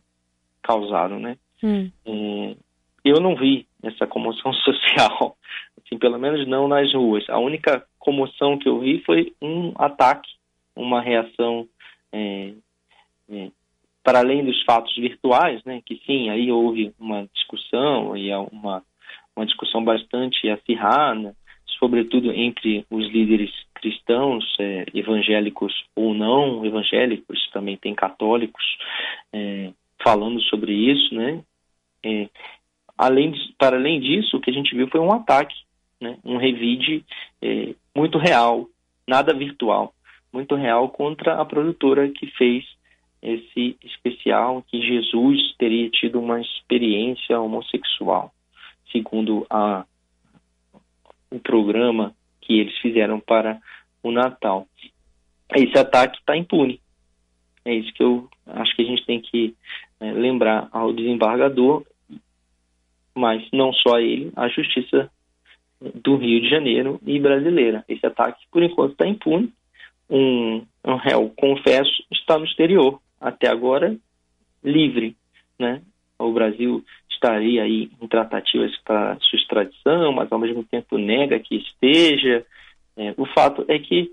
causado, 0.62 1.18
né? 1.18 1.38
Hum. 1.62 1.90
É, 2.04 2.56
eu 3.02 3.18
não 3.18 3.34
vi 3.34 3.66
essa 3.82 4.06
comoção 4.06 4.52
social, 4.62 5.36
assim, 5.82 5.98
pelo 5.98 6.18
menos 6.18 6.46
não 6.46 6.68
nas 6.68 6.92
ruas. 6.92 7.24
A 7.30 7.38
única 7.38 7.82
comoção 7.98 8.58
que 8.58 8.68
eu 8.68 8.78
vi 8.78 9.02
foi 9.04 9.32
um 9.40 9.72
ataque, 9.76 10.30
uma 10.76 11.00
reação 11.00 11.66
é, 12.12 12.52
para 14.04 14.18
além 14.18 14.44
dos 14.44 14.62
fatos 14.64 14.94
virtuais, 14.96 15.64
né? 15.64 15.80
Que 15.84 15.96
sim, 16.04 16.28
aí 16.28 16.52
houve 16.52 16.94
uma 16.98 17.26
discussão 17.32 18.14
e 18.14 18.30
uma 18.52 18.82
uma 19.38 19.46
discussão 19.46 19.82
bastante 19.82 20.48
acirrada, 20.48 21.34
sobretudo 21.78 22.32
entre 22.32 22.84
os 22.90 23.06
líderes 23.08 23.50
cristãos, 23.74 24.44
é, 24.58 24.86
evangélicos 24.92 25.72
ou 25.94 26.12
não 26.12 26.66
evangélicos, 26.66 27.48
também 27.52 27.76
tem 27.76 27.94
católicos 27.94 28.64
é, 29.32 29.70
falando 30.02 30.40
sobre 30.42 30.72
isso, 30.72 31.14
né? 31.14 31.40
É, 32.04 32.28
além 32.96 33.30
de, 33.30 33.54
para 33.56 33.76
além 33.76 34.00
disso, 34.00 34.36
o 34.36 34.40
que 34.40 34.50
a 34.50 34.52
gente 34.52 34.74
viu 34.74 34.88
foi 34.88 35.00
um 35.00 35.12
ataque, 35.12 35.54
né? 36.00 36.18
um 36.24 36.36
revide 36.36 37.04
é, 37.40 37.74
muito 37.94 38.18
real, 38.18 38.68
nada 39.06 39.32
virtual, 39.32 39.94
muito 40.32 40.56
real 40.56 40.88
contra 40.88 41.40
a 41.40 41.44
produtora 41.44 42.08
que 42.08 42.26
fez 42.32 42.64
esse 43.22 43.76
especial 43.84 44.62
que 44.68 44.80
Jesus 44.80 45.54
teria 45.58 45.88
tido 45.90 46.20
uma 46.20 46.40
experiência 46.40 47.40
homossexual, 47.40 48.32
segundo 48.90 49.46
a, 49.50 49.84
o 51.30 51.38
programa 51.38 52.14
que 52.40 52.58
eles 52.58 52.76
fizeram 52.78 53.20
para 53.20 53.60
o 54.02 54.10
Natal. 54.10 54.66
Esse 55.54 55.78
ataque 55.78 56.18
está 56.18 56.36
impune. 56.36 56.80
É 57.64 57.74
isso 57.74 57.92
que 57.92 58.02
eu 58.02 58.28
acho 58.46 58.74
que 58.74 58.82
a 58.82 58.84
gente 58.84 59.04
tem 59.04 59.20
que 59.20 59.54
é, 60.00 60.12
lembrar 60.12 60.68
ao 60.72 60.92
desembargador, 60.92 61.84
mas 63.14 63.46
não 63.52 63.72
só 63.72 63.98
ele, 63.98 64.32
a 64.36 64.48
justiça 64.48 65.10
do 65.80 66.16
Rio 66.16 66.40
de 66.40 66.48
Janeiro 66.48 67.00
e 67.06 67.18
brasileira. 67.20 67.84
Esse 67.88 68.06
ataque, 68.06 68.44
por 68.50 68.62
enquanto, 68.62 68.92
está 68.92 69.06
impune. 69.06 69.52
Um, 70.10 70.64
um 70.84 70.96
réu, 70.96 71.30
confesso, 71.36 72.02
está 72.10 72.38
no 72.38 72.46
exterior, 72.46 73.00
até 73.20 73.48
agora 73.48 73.96
livre, 74.64 75.16
né? 75.58 75.82
O 76.18 76.32
Brasil 76.32 76.84
estaria 77.18 77.64
aí 77.64 77.90
em 78.00 78.06
tratativas 78.06 78.74
para 78.78 79.18
sua 79.20 79.38
extradição, 79.38 80.12
mas 80.12 80.30
ao 80.30 80.38
mesmo 80.38 80.62
tempo 80.64 80.96
nega 80.96 81.38
que 81.40 81.56
esteja. 81.56 82.46
É, 82.96 83.12
o 83.16 83.26
fato 83.26 83.64
é 83.68 83.78
que 83.78 84.12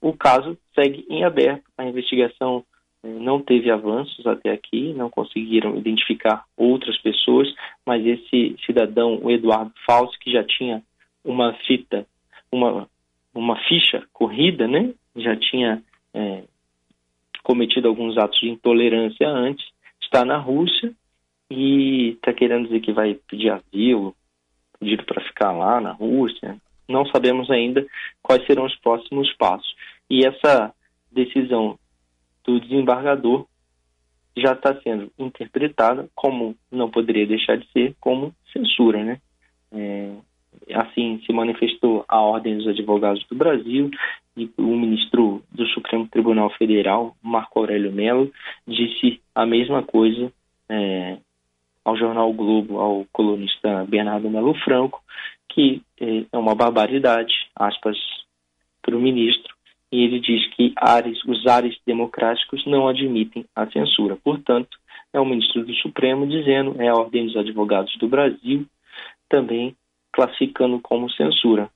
o 0.00 0.12
caso 0.12 0.56
segue 0.74 1.04
em 1.10 1.24
aberto. 1.24 1.64
A 1.76 1.84
investigação 1.84 2.64
é, 3.02 3.08
não 3.08 3.40
teve 3.40 3.70
avanços 3.70 4.26
até 4.26 4.50
aqui, 4.50 4.94
não 4.94 5.10
conseguiram 5.10 5.76
identificar 5.76 6.44
outras 6.56 6.96
pessoas, 6.98 7.52
mas 7.84 8.06
esse 8.06 8.56
cidadão, 8.64 9.18
o 9.22 9.30
Eduardo 9.30 9.72
Fausto, 9.84 10.18
que 10.20 10.32
já 10.32 10.44
tinha 10.44 10.82
uma 11.24 11.52
fita, 11.66 12.06
uma, 12.50 12.88
uma 13.34 13.56
ficha 13.68 14.04
corrida, 14.12 14.68
né? 14.68 14.94
Já 15.16 15.36
tinha 15.36 15.82
é, 16.12 16.44
cometido 17.42 17.88
alguns 17.88 18.16
atos 18.16 18.38
de 18.38 18.48
intolerância 18.48 19.28
antes, 19.28 19.66
está 20.00 20.24
na 20.24 20.36
Rússia 20.36 20.92
e 21.50 22.10
está 22.10 22.32
querendo 22.32 22.66
dizer 22.66 22.80
que 22.80 22.92
vai 22.92 23.14
pedir 23.28 23.50
asilo, 23.50 24.14
pedido 24.78 25.04
para 25.04 25.24
ficar 25.24 25.52
lá 25.52 25.80
na 25.80 25.92
Rússia. 25.92 26.56
Não 26.88 27.06
sabemos 27.06 27.50
ainda 27.50 27.86
quais 28.22 28.44
serão 28.46 28.66
os 28.66 28.76
próximos 28.76 29.32
passos. 29.34 29.74
E 30.08 30.26
essa 30.26 30.74
decisão 31.10 31.78
do 32.44 32.60
desembargador 32.60 33.46
já 34.36 34.52
está 34.52 34.78
sendo 34.82 35.10
interpretada 35.18 36.08
como 36.14 36.56
não 36.70 36.90
poderia 36.90 37.26
deixar 37.26 37.56
de 37.56 37.66
ser 37.70 37.94
como 38.00 38.34
censura, 38.52 39.02
né? 39.02 39.20
É, 39.72 40.12
assim 40.72 41.20
se 41.24 41.32
manifestou 41.32 42.04
a 42.08 42.20
Ordem 42.20 42.56
dos 42.56 42.66
Advogados 42.66 43.24
do 43.28 43.36
Brasil 43.36 43.90
e 44.36 44.50
o 44.56 44.76
ministro 44.76 45.42
do 45.52 45.66
Supremo 45.68 46.08
Tribunal 46.08 46.50
Federal, 46.50 47.16
Marco 47.22 47.60
Aurélio 47.60 47.92
Mello, 47.92 48.30
disse 48.66 49.20
a 49.34 49.46
mesma 49.46 49.82
coisa 49.82 50.32
é, 50.68 51.18
ao 51.84 51.96
jornal 51.96 52.32
Globo, 52.32 52.78
ao 52.78 53.06
colunista 53.12 53.84
Bernardo 53.84 54.30
Melo 54.30 54.54
Franco, 54.64 55.02
que 55.48 55.82
é, 56.00 56.24
é 56.32 56.38
uma 56.38 56.54
barbaridade, 56.54 57.34
aspas, 57.54 57.96
para 58.82 58.96
o 58.96 59.00
ministro, 59.00 59.54
e 59.92 60.02
ele 60.02 60.18
diz 60.18 60.46
que 60.54 60.72
ares, 60.76 61.22
os 61.24 61.46
ares 61.46 61.76
democráticos 61.86 62.66
não 62.66 62.88
admitem 62.88 63.46
a 63.54 63.66
censura. 63.70 64.16
Portanto, 64.16 64.76
é 65.12 65.20
o 65.20 65.24
ministro 65.24 65.64
do 65.64 65.72
Supremo 65.74 66.26
dizendo, 66.26 66.80
é 66.82 66.88
a 66.88 66.94
Ordem 66.94 67.26
dos 67.26 67.36
Advogados 67.36 67.96
do 67.98 68.08
Brasil 68.08 68.66
também 69.28 69.76
classificando 70.12 70.80
como 70.80 71.10
censura. 71.10 71.70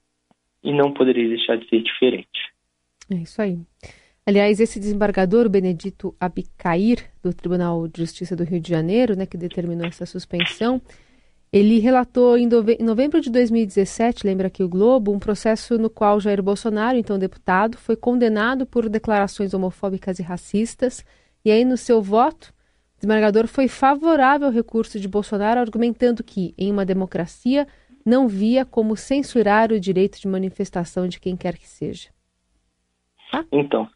E 0.62 0.72
não 0.72 0.92
poderia 0.92 1.28
deixar 1.28 1.56
de 1.56 1.68
ser 1.68 1.82
diferente. 1.82 2.52
É 3.10 3.16
isso 3.16 3.40
aí. 3.40 3.58
Aliás, 4.28 4.60
esse 4.60 4.78
desembargador, 4.78 5.48
Benedito 5.48 6.14
Abicair, 6.20 7.02
do 7.22 7.32
Tribunal 7.32 7.88
de 7.88 8.02
Justiça 8.02 8.36
do 8.36 8.44
Rio 8.44 8.60
de 8.60 8.68
Janeiro, 8.68 9.16
né, 9.16 9.24
que 9.24 9.38
determinou 9.38 9.86
essa 9.86 10.04
suspensão, 10.04 10.82
ele 11.50 11.78
relatou 11.78 12.36
em 12.36 12.46
novembro 12.78 13.22
de 13.22 13.30
2017, 13.30 14.26
lembra 14.26 14.48
aqui 14.48 14.62
o 14.62 14.68
Globo, 14.68 15.14
um 15.14 15.18
processo 15.18 15.78
no 15.78 15.88
qual 15.88 16.20
Jair 16.20 16.42
Bolsonaro, 16.42 16.98
então 16.98 17.18
deputado, 17.18 17.78
foi 17.78 17.96
condenado 17.96 18.66
por 18.66 18.86
declarações 18.90 19.54
homofóbicas 19.54 20.18
e 20.18 20.22
racistas. 20.22 21.02
E 21.42 21.50
aí, 21.50 21.64
no 21.64 21.78
seu 21.78 22.02
voto, 22.02 22.52
o 22.96 22.98
desembargador 22.98 23.46
foi 23.46 23.66
favorável 23.66 24.48
ao 24.48 24.52
recurso 24.52 25.00
de 25.00 25.08
Bolsonaro, 25.08 25.58
argumentando 25.58 26.22
que, 26.22 26.52
em 26.58 26.70
uma 26.70 26.84
democracia, 26.84 27.66
não 28.04 28.28
via 28.28 28.66
como 28.66 28.94
censurar 28.94 29.72
o 29.72 29.80
direito 29.80 30.20
de 30.20 30.28
manifestação 30.28 31.08
de 31.08 31.18
quem 31.18 31.34
quer 31.34 31.56
que 31.56 31.66
seja. 31.66 32.10
Tá? 33.32 33.42
Então, 33.50 33.88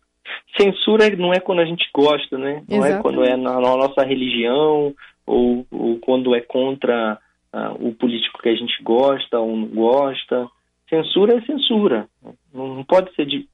Censura 0.58 1.08
não 1.16 1.32
é 1.32 1.40
quando 1.40 1.60
a 1.60 1.64
gente 1.64 1.88
gosta, 1.94 2.36
né? 2.36 2.62
Não 2.68 2.78
Exatamente. 2.78 2.98
é 2.98 3.02
quando 3.02 3.24
é 3.24 3.36
na, 3.36 3.60
nossa 3.60 4.04
religião 4.04 4.94
ou, 5.26 5.66
ou, 5.70 5.98
quando 5.98 6.34
é 6.34 6.40
contra 6.40 7.18
uh, 7.52 7.88
o 7.88 7.94
político 7.94 8.40
que 8.42 8.48
a 8.48 8.54
gente 8.54 8.82
gosta 8.82 9.38
ou 9.38 9.56
não 9.56 9.68
gosta. 9.68 10.48
Censura 10.88 11.36
é 11.36 11.40
censura. 11.42 12.06
Não 12.52 12.84
pode 12.84 13.14
ser 13.14 13.24
de 13.24 13.48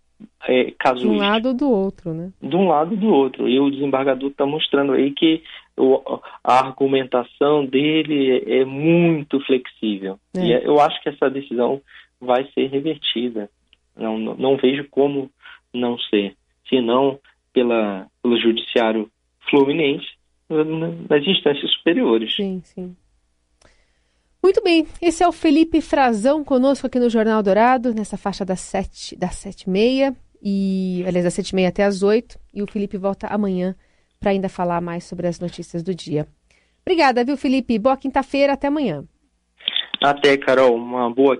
é, 0.48 0.72
casuística. 0.78 1.14
De 1.14 1.16
um 1.16 1.18
lado 1.18 1.48
ou 1.48 1.54
do 1.54 1.70
outro, 1.70 2.12
né? 2.12 2.32
De 2.42 2.56
um 2.56 2.68
lado 2.68 2.92
ou 2.92 2.96
do 2.96 3.08
outro. 3.08 3.48
E 3.48 3.60
o 3.60 3.70
desembargador 3.70 4.30
está 4.30 4.44
mostrando 4.44 4.92
aí 4.92 5.12
que 5.12 5.42
o, 5.76 6.20
a 6.42 6.66
argumentação 6.66 7.64
dele 7.64 8.42
é, 8.44 8.60
é 8.60 8.64
muito 8.64 9.40
flexível. 9.40 10.18
É. 10.36 10.40
E 10.40 10.52
eu 10.64 10.80
acho 10.80 11.00
que 11.02 11.08
essa 11.08 11.30
decisão 11.30 11.80
vai 12.20 12.48
ser 12.52 12.66
revertida. 12.68 13.48
Não, 13.96 14.18
não, 14.18 14.34
não 14.34 14.56
vejo 14.56 14.86
como 14.90 15.30
não 15.72 15.98
ser 15.98 16.34
se 16.68 16.80
não 16.80 17.18
pela, 17.52 18.06
pelo 18.22 18.38
judiciário 18.38 19.10
fluminense, 19.50 20.06
nas 20.48 21.26
instâncias 21.26 21.70
superiores. 21.72 22.34
Sim, 22.34 22.60
sim. 22.64 22.96
Muito 24.42 24.62
bem, 24.62 24.86
esse 25.02 25.22
é 25.22 25.28
o 25.28 25.32
Felipe 25.32 25.80
Frazão 25.80 26.44
conosco 26.44 26.86
aqui 26.86 26.98
no 26.98 27.10
Jornal 27.10 27.42
Dourado, 27.42 27.92
nessa 27.92 28.16
faixa 28.16 28.44
das 28.44 28.60
sete, 28.60 29.16
das 29.16 29.34
sete 29.34 29.62
e 29.62 29.70
meia, 29.70 30.16
e, 30.42 31.02
aliás, 31.06 31.24
das 31.24 31.34
sete 31.34 31.50
e 31.50 31.56
meia 31.56 31.68
até 31.68 31.84
as 31.84 32.02
oito, 32.02 32.38
e 32.54 32.62
o 32.62 32.66
Felipe 32.66 32.96
volta 32.96 33.26
amanhã 33.26 33.74
para 34.20 34.30
ainda 34.30 34.48
falar 34.48 34.80
mais 34.80 35.04
sobre 35.04 35.26
as 35.26 35.40
notícias 35.40 35.82
do 35.82 35.94
dia. 35.94 36.26
Obrigada, 36.82 37.24
viu, 37.24 37.36
Felipe? 37.36 37.78
Boa 37.78 37.96
quinta-feira, 37.96 38.52
até 38.52 38.68
amanhã. 38.68 39.04
Até, 40.02 40.36
Carol, 40.36 40.76
uma 40.76 41.12
boa 41.12 41.38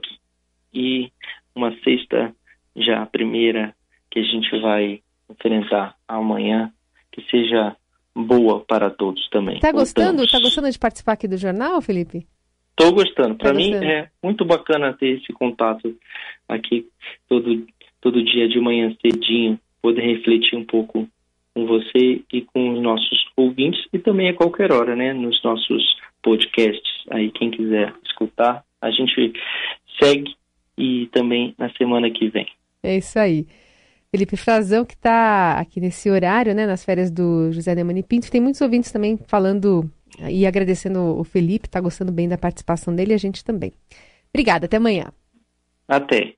e 0.74 1.10
uma 1.54 1.72
sexta 1.82 2.34
já 2.76 3.06
primeira 3.06 3.74
que 4.10 4.18
a 4.18 4.22
gente 4.22 4.60
vai 4.60 5.00
enfrentar 5.30 5.94
amanhã, 6.06 6.72
que 7.12 7.22
seja 7.30 7.76
boa 8.14 8.60
para 8.60 8.90
todos 8.90 9.28
também. 9.30 9.60
Tá 9.60 9.72
gostando? 9.72 10.26
Tá 10.26 10.40
gostando 10.40 10.70
de 10.70 10.78
participar 10.78 11.12
aqui 11.12 11.28
do 11.28 11.36
jornal, 11.36 11.80
Felipe? 11.80 12.26
Estou 12.70 12.92
gostando. 12.92 13.34
Para 13.34 13.50
tá 13.50 13.54
mim 13.54 13.74
é 13.74 14.08
muito 14.22 14.44
bacana 14.44 14.92
ter 14.92 15.18
esse 15.18 15.32
contato 15.32 15.94
aqui 16.48 16.86
todo 17.28 17.66
todo 18.00 18.24
dia 18.24 18.48
de 18.48 18.60
manhã 18.60 18.94
cedinho, 19.02 19.58
poder 19.82 20.02
refletir 20.02 20.56
um 20.56 20.64
pouco 20.64 21.08
com 21.52 21.66
você 21.66 22.22
e 22.32 22.42
com 22.42 22.74
os 22.74 22.80
nossos 22.80 23.24
ouvintes 23.36 23.84
e 23.92 23.98
também 23.98 24.28
a 24.28 24.34
qualquer 24.34 24.70
hora, 24.72 24.94
né, 24.94 25.12
nos 25.12 25.42
nossos 25.42 25.82
podcasts. 26.22 27.04
Aí 27.10 27.30
quem 27.32 27.50
quiser 27.50 27.92
escutar, 28.04 28.64
a 28.80 28.90
gente 28.90 29.32
segue 30.00 30.32
e 30.76 31.06
também 31.12 31.54
na 31.58 31.70
semana 31.70 32.08
que 32.10 32.28
vem. 32.28 32.46
É 32.82 32.96
isso 32.96 33.18
aí. 33.18 33.46
Felipe 34.10 34.36
Frazão, 34.36 34.84
que 34.84 34.94
está 34.94 35.58
aqui 35.58 35.80
nesse 35.80 36.10
horário, 36.10 36.54
né, 36.54 36.66
nas 36.66 36.84
férias 36.84 37.10
do 37.10 37.52
José 37.52 37.74
Neumann 37.74 38.02
Pinto. 38.02 38.30
Tem 38.30 38.40
muitos 38.40 38.60
ouvintes 38.60 38.90
também 38.90 39.18
falando 39.26 39.90
e 40.28 40.46
agradecendo 40.46 41.18
o 41.18 41.24
Felipe, 41.24 41.66
está 41.66 41.80
gostando 41.80 42.10
bem 42.10 42.28
da 42.28 42.38
participação 42.38 42.94
dele 42.94 43.12
e 43.12 43.14
a 43.14 43.18
gente 43.18 43.44
também. 43.44 43.72
Obrigada, 44.32 44.66
até 44.66 44.78
amanhã. 44.78 45.12
Até. 45.86 46.37